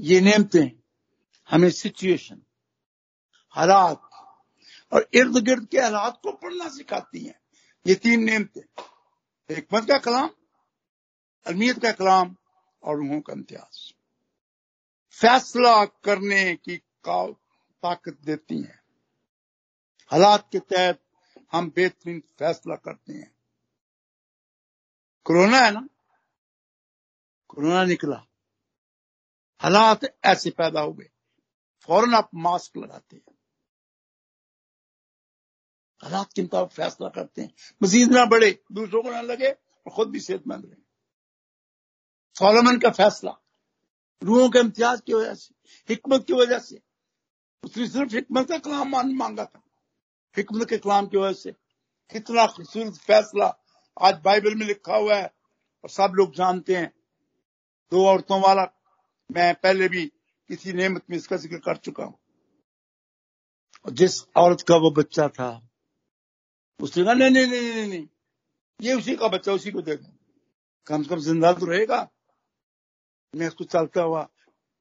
ये 0.00 0.20
नेमतें 0.20 0.68
हमें 1.50 1.70
सिचुएशन 1.70 2.42
हालात 3.48 4.10
और 4.92 5.08
इर्द 5.14 5.36
गिर्द 5.36 5.68
के 5.68 5.78
हालात 5.80 6.20
को 6.22 6.32
पढ़ना 6.32 6.68
सिखाती 6.68 7.24
हैं। 7.24 7.40
ये 7.86 7.94
तीन 7.94 8.24
नेमतें, 8.24 8.82
हिकमत 9.50 9.84
का 9.84 9.98
कलाम 9.98 10.30
अलमियत 11.46 11.82
का 11.82 11.92
कलाम 11.92 12.36
और 12.82 12.96
रूहों 12.96 13.20
का 13.20 13.32
इम्तियाज़। 13.32 13.92
फैसला 15.10 15.84
करने 15.84 16.56
की 16.56 16.76
ताकत 16.76 18.18
देती 18.24 18.62
हैं। 18.62 18.82
हालात 20.10 20.48
के 20.52 20.58
तहत 20.58 21.02
हम 21.52 21.70
बेहतरीन 21.70 22.22
फैसला 22.38 22.76
करते 22.76 23.12
हैं। 23.12 23.34
कोरोना 25.24 25.58
है 25.58 25.70
ना? 25.70 25.88
कोरोना 27.50 27.84
निकला। 27.84 28.26
हालात 29.58 30.00
ऐसे 30.24 30.50
पैदा 30.50 30.80
हुए। 30.80 31.10
फ़ौरन 31.80 32.14
आप 32.14 32.30
मास्क 32.34 32.76
लगाते 32.76 33.16
हैं। 33.16 33.34
हालात 36.02 36.32
के 36.32 36.42
मुताबिक 36.42 36.72
फैसला 36.72 37.08
करते 37.08 37.42
हैं। 37.42 37.54
मजीद 37.82 38.12
ना 38.12 38.24
बढ़े, 38.24 38.64
दूसरों 38.72 39.02
को 39.02 39.10
ना 39.10 39.20
लगे 39.20 39.50
और 39.50 39.90
खुद 39.96 40.10
भी 40.10 40.20
सेहतमंद 40.20 40.64
रहे। 40.64 40.82
सोलमन 42.38 42.78
का 42.78 42.90
फैसला 42.90 43.34
रूहों 44.22 44.50
के 44.50 44.58
इम्तियाज़ 44.58 45.02
की 45.02 45.14
वजह 45.14 45.34
से, 45.34 45.54
हिकमत 45.88 46.24
की 46.26 46.32
वजह 46.32 46.58
से। 46.58 46.82
उसने 47.64 47.88
सिर्फ़ 47.88 48.14
हिकमत 48.14 48.48
का 48.48 48.58
कलाम 48.58 49.16
मांगा 49.16 49.44
था। 49.44 49.62
हिकमत 50.36 50.68
के 50.68 50.78
कलाम 50.78 51.06
की 51.06 51.16
वजह 51.16 51.32
से। 51.32 51.52
कितना 52.12 52.46
खूबसूरत 52.46 52.94
फैसला 52.94 53.64
आज 54.02 54.14
बाइबल 54.24 54.54
में 54.54 54.66
लिखा 54.66 54.96
हुआ 54.96 55.16
है 55.16 55.34
और 55.82 55.90
सब 55.90 56.12
लोग 56.14 56.34
जानते 56.34 56.76
हैं। 56.76 56.99
दो 57.92 58.04
औरतों 58.06 58.40
वाला, 58.40 58.64
मैं 59.30 59.54
पहले 59.54 59.88
भी 59.88 60.04
किसी 60.50 60.72
नेमत 60.72 61.02
में 61.10 61.16
इसका 61.16 61.36
ज़िक्र 61.36 61.58
कर 61.58 61.76
चुका 61.78 62.04
हूँ। 62.04 62.18
जिस 63.86 64.22
औरत 64.36 64.60
का 64.68 64.76
वो 64.76 64.90
बच्चा 64.92 65.28
था, 65.28 65.50
उसने 66.80 67.04
कहा, 67.04 67.12
नहीं 67.14 67.30
नहीं 67.30 67.46
नहीं 67.46 67.88
नहीं 67.88 68.06
ये 68.80 68.94
उसी 68.94 69.14
का 69.16 69.28
बच्चा, 69.28 69.52
उसी 69.52 69.70
को 69.70 69.82
दे 69.82 69.96
दो 69.96 70.12
कम 70.86 71.02
से 71.02 71.08
कम 71.08 71.20
ज़िंदा 71.20 71.52
तो 71.52 71.66
रहेगा। 71.66 72.08
मैं 73.34 73.46
उसको 73.48 73.64
चलता 73.66 74.02
हुआ, 74.02 74.22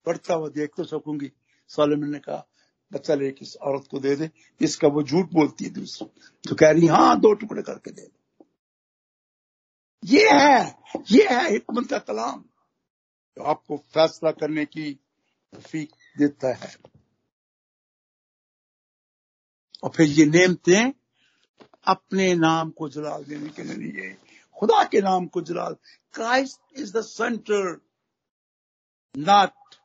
पढ़ता 0.05 0.33
हुआ 0.33 0.49
देख 0.49 0.69
तो 0.77 0.83
सकूँगी। 0.85 1.31
सोलेमन 1.69 2.09
ने 2.09 2.19
कहा, 2.19 2.45
बच्चा 2.91 3.15
लेके 3.15 3.45
इस 3.45 3.55
औरत 3.57 3.87
को 3.91 3.99
दे 3.99 4.15
दे 4.15 4.29
इसका 4.61 4.87
वो 4.87 5.03
झूठ 5.03 5.33
बोलती 5.33 5.65
है 5.65 5.71
दूसरी। 5.71 6.07
तो 6.45 6.55
कह 6.55 6.71
रही 6.71 6.87
हाँ 6.87 7.19
दो 7.19 7.33
टुकड़े 7.33 7.61
करके 7.61 7.91
दे 7.91 8.01
दो। 8.01 8.45
ये 10.03 10.29
है 10.31 10.77
ये 11.11 11.27
है 11.27 11.51
हिकमत 11.51 11.89
का 11.89 11.97
कलाम। 11.99 12.43
आपको 13.37 13.77
फैसला 13.93 14.31
करने 14.31 14.65
की 14.65 14.91
तफीक 15.53 15.91
देता 16.17 16.53
है। 16.55 16.75
और 19.83 19.89
फिर 19.89 20.07
ये 20.07 20.25
नेमते 20.25 20.81
अपने 21.87 22.33
नाम 22.35 22.69
को 22.69 22.89
जलाल 22.89 23.23
देने 23.23 23.49
के 23.49 23.63
लिए। 23.63 24.13
खुदा 24.57 24.83
के 24.83 25.01
नाम 25.01 25.27
को 25.27 25.41
जलाल। 25.41 25.75
Christ 26.13 26.79
is 26.79 26.97
the 26.97 27.01
center 27.01 27.79
not 29.15 29.75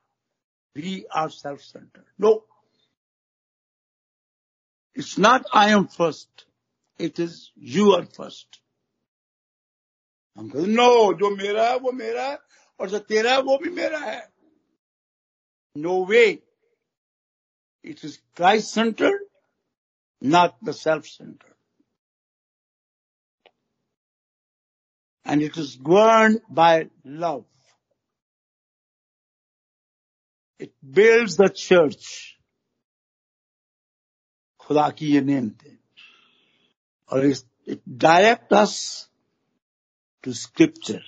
we 0.76 1.02
are 1.16 1.30
self 1.30 1.60
center 1.60 2.04
no 2.20 2.32
it's 4.96 5.18
not 5.18 5.46
I 5.56 5.70
am 5.70 5.84
first 5.84 6.46
it 7.00 7.20
is 7.20 7.40
you 7.58 7.92
are 7.92 8.04
first 8.04 8.60
हम 10.38 10.50
नो 10.56 11.12
जो 11.14 11.30
मेरा 11.36 11.68
है, 11.70 11.78
वो 11.78 11.92
मेरा 11.92 12.28
है 12.28 12.38
और 12.80 12.90
जो 12.90 12.98
तेरा 13.10 13.32
है 13.32 13.40
वो 13.42 13.58
भी 13.58 13.70
मेरा 13.70 13.98
है 13.98 14.20
no 15.76 16.04
way 16.06 16.24
it 17.84 18.04
is 18.04 18.18
Christ 18.36 18.74
centered 18.74 19.24
not 20.22 20.56
the 20.62 20.72
self-centered. 20.72 21.52
And 25.26 25.42
it 25.42 25.56
is 25.56 25.76
governed 25.76 26.40
by 26.50 26.88
love. 27.04 27.44
It 30.60 30.72
builds 30.92 31.36
the 31.36 31.50
church. 31.50 32.30
खुदा 34.60 34.88
की 34.96 35.06
ये 35.06 35.20
नेम 35.20 35.48
थे 35.60 35.70
और 37.10 37.24
it 37.26 37.80
direct 38.02 38.52
us 38.54 38.76
to 40.24 40.32
scripture 40.32 41.02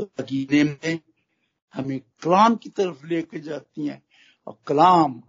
की 0.00 0.48
नेमतें 0.52 0.98
हमें 1.74 2.00
कलाम 2.00 2.56
की 2.56 2.68
तरफ़ 2.68 3.06
लेके 3.06 3.40
जाती 3.40 3.86
हैं 3.86 4.02
और 4.46 4.58
कलाम 4.66 5.22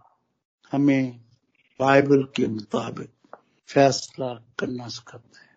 हमें 0.72 1.20
बाइबल 1.80 2.22
के 2.22 2.46
मुताबिक 2.46 3.36
फैसला 3.66 4.34
करना 4.34 4.88
सिखाता 4.88 5.40
है। 5.40 5.56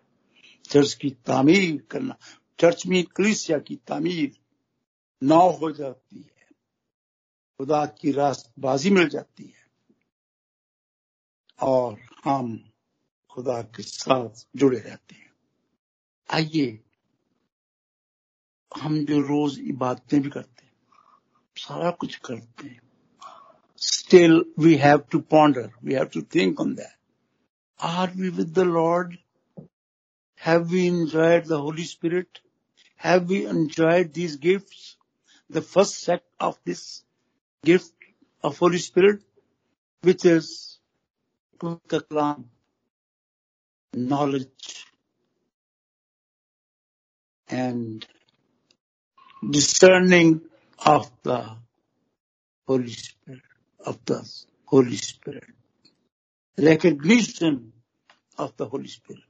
चर्च 0.64 0.94
की 0.94 1.10
तामीर 1.10 1.82
करना, 1.90 2.16
चर्च 2.60 2.86
में 2.86 3.04
कलिसिया 3.04 3.58
की 3.58 3.76
तामीर 3.76 4.36
नौ 5.22 5.50
हो 5.50 5.70
जाती 5.70 6.16
है। 6.16 6.46
खुदा 7.58 7.86
की 7.86 8.12
रास्तबाजी 8.12 8.90
मिल 8.90 9.08
जाती 9.08 9.44
है। 9.44 9.66
और 11.62 12.00
हम 12.24 12.70
खुदा 13.30 13.62
के 13.62 13.82
साथ 13.82 14.46
जुड़े 14.56 14.78
रहते 14.78 15.14
हैं। 15.14 15.32
आइए 16.30 16.84
हम 18.80 19.04
जो 19.04 19.20
रोज 19.20 19.58
इबादतें 19.60 20.20
भी 20.22 20.30
करते 20.30 20.66
हैं 20.66 20.72
सारा 21.56 21.90
कुछ 21.90 22.16
करते 22.16 22.68
हैं। 22.68 22.80
Still 23.82 24.44
we 24.58 24.74
have 24.74 24.98
to 25.12 25.18
ponder 25.30 25.70
we 25.84 25.94
have 25.94 26.04
to 26.04 26.22
think 26.34 26.60
on 26.60 26.74
that 26.74 26.96
are 27.80 28.14
we 28.16 28.28
with 28.28 28.52
the 28.54 28.66
Lord 28.68 29.16
have 30.40 30.64
we 30.64 30.86
enjoyed 30.86 31.46
the 31.48 31.52
Holy 31.64 31.84
Spirit 31.84 32.38
have 33.00 33.24
we 33.24 33.42
enjoyed 33.44 34.12
these 34.12 34.38
gifts 34.42 34.96
the 35.50 35.60
first 35.62 35.94
set 35.94 36.24
of 36.40 36.56
this 36.66 37.04
gift 37.64 38.10
of 38.44 38.58
Holy 38.60 38.78
Spirit 38.78 39.22
is 40.04 40.78
the 41.60 41.78
Kalam, 41.88 42.44
knowledge, 43.94 44.86
and 47.48 48.06
discerning 49.42 50.40
of 50.80 51.10
the 51.22 51.56
Holy 52.68 52.90
Spirit, 52.90 53.42
of 53.80 53.98
the 54.04 54.22
Holy 54.64 54.96
Spirit, 54.96 55.44
recognition 56.58 57.72
of 58.38 58.56
the 58.56 58.66
Holy 58.66 58.88
Spirit, 58.88 59.22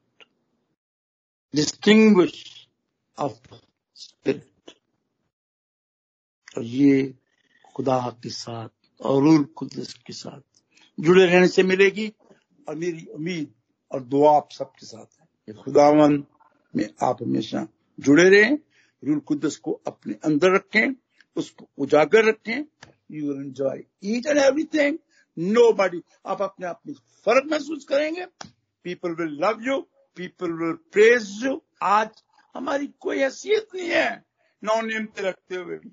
distinguish 1.55 2.69
of 3.19 3.41
the 3.49 3.59
Spirit. 3.97 4.49
और 6.57 6.63
ये 6.63 7.15
खुदा 7.77 7.99
के 8.23 8.31
साथ 8.31 8.69
और 9.01 9.23
rule 9.23 9.45
कुदस 9.57 9.93
के 10.07 10.13
साथ 10.13 10.41
जुड़े 10.99 11.25
रहने 11.27 11.49
से 11.49 11.63
मिलेगी 11.63 12.07
और 12.69 12.75
मेरी 12.77 13.07
उम्मीद 13.15 13.53
और 13.91 14.03
दुआ 14.05 14.37
आप 14.37 14.49
सबके 14.53 14.87
साथ 14.87 15.21
है 15.49 15.55
खुदावन 15.63 16.25
में 16.77 16.89
आप 17.03 17.23
हमेशा 17.23 17.67
जुड़े 17.99 18.29
रहें 18.31 18.59
रूल 19.03 19.21
कुदस 19.21 19.57
को 19.57 19.73
अपने 19.87 20.15
अंदर 20.25 20.55
रखें, 20.55 20.95
उसको 21.37 21.69
उजागर 21.79 22.25
रखें। 22.25 22.65
You 23.13 23.35
enjoy 23.35 23.83
each 24.05 24.27
and 24.27 24.39
everything 24.39 24.99
nobody 25.73 26.03
आप 26.27 26.43
अपने 26.43 26.67
आप 26.67 26.81
में 26.87 26.95
फ़र्क 27.27 27.51
महसूस 27.51 27.85
करेंगे। 27.85 28.27
People 28.85 29.15
will 29.15 29.39
love 29.45 29.63
you 29.63 29.81
people 30.19 30.53
will 30.53 30.73
praise 30.93 31.29
you 31.45 31.61
आज 31.83 32.23
हमारी 32.55 32.87
कोई 33.01 33.19
हैसियत 33.19 33.69
नहीं 33.75 33.89
है। 33.89 34.25
नौ 34.63 34.81
नियमते 34.81 35.23
रखते 35.23 35.57
हुए 35.57 35.77
भी। 35.79 35.91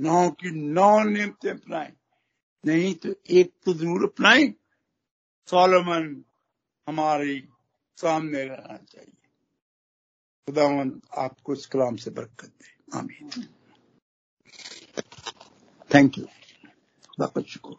नौ 0.00 0.28
की 0.30 0.50
नौ 0.50 1.02
नियमते 1.04 1.48
अपनाए। 1.48 1.92
नहीं 2.64 2.94
तो 2.94 3.14
एक 3.30 3.52
तो 3.64 3.74
ज़रूर 3.74 4.04
अपनाए। 4.04 4.46
सोलमन 5.48 6.24
हमारी 6.86 7.38
सामने 7.98 8.44
रहना 8.44 8.76
चाहिए। 8.76 9.21
खुदावन 10.47 10.91
आपको 11.25 11.53
इस 11.53 11.65
कलाम 11.73 11.95
से 12.03 12.11
बरकत 12.19 12.51
दे 12.61 12.97
आमीन 12.97 13.47
थैंक 15.93 16.17
यू 16.17 16.25
खुदा 16.25 17.27
का 17.35 17.41
शुक्र 17.53 17.75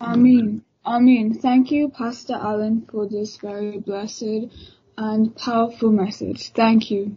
Amen. 0.00 0.62
Amen. 0.84 1.34
Thank 1.34 1.70
you, 1.70 1.88
Pastor 1.88 2.34
Allen, 2.34 2.86
for 2.90 3.08
this 3.08 3.38
very 3.38 3.78
blessed 3.78 4.48
and 4.98 5.34
powerful 5.36 5.90
message. 5.90 6.50
Thank 6.50 6.90
you. 6.90 7.16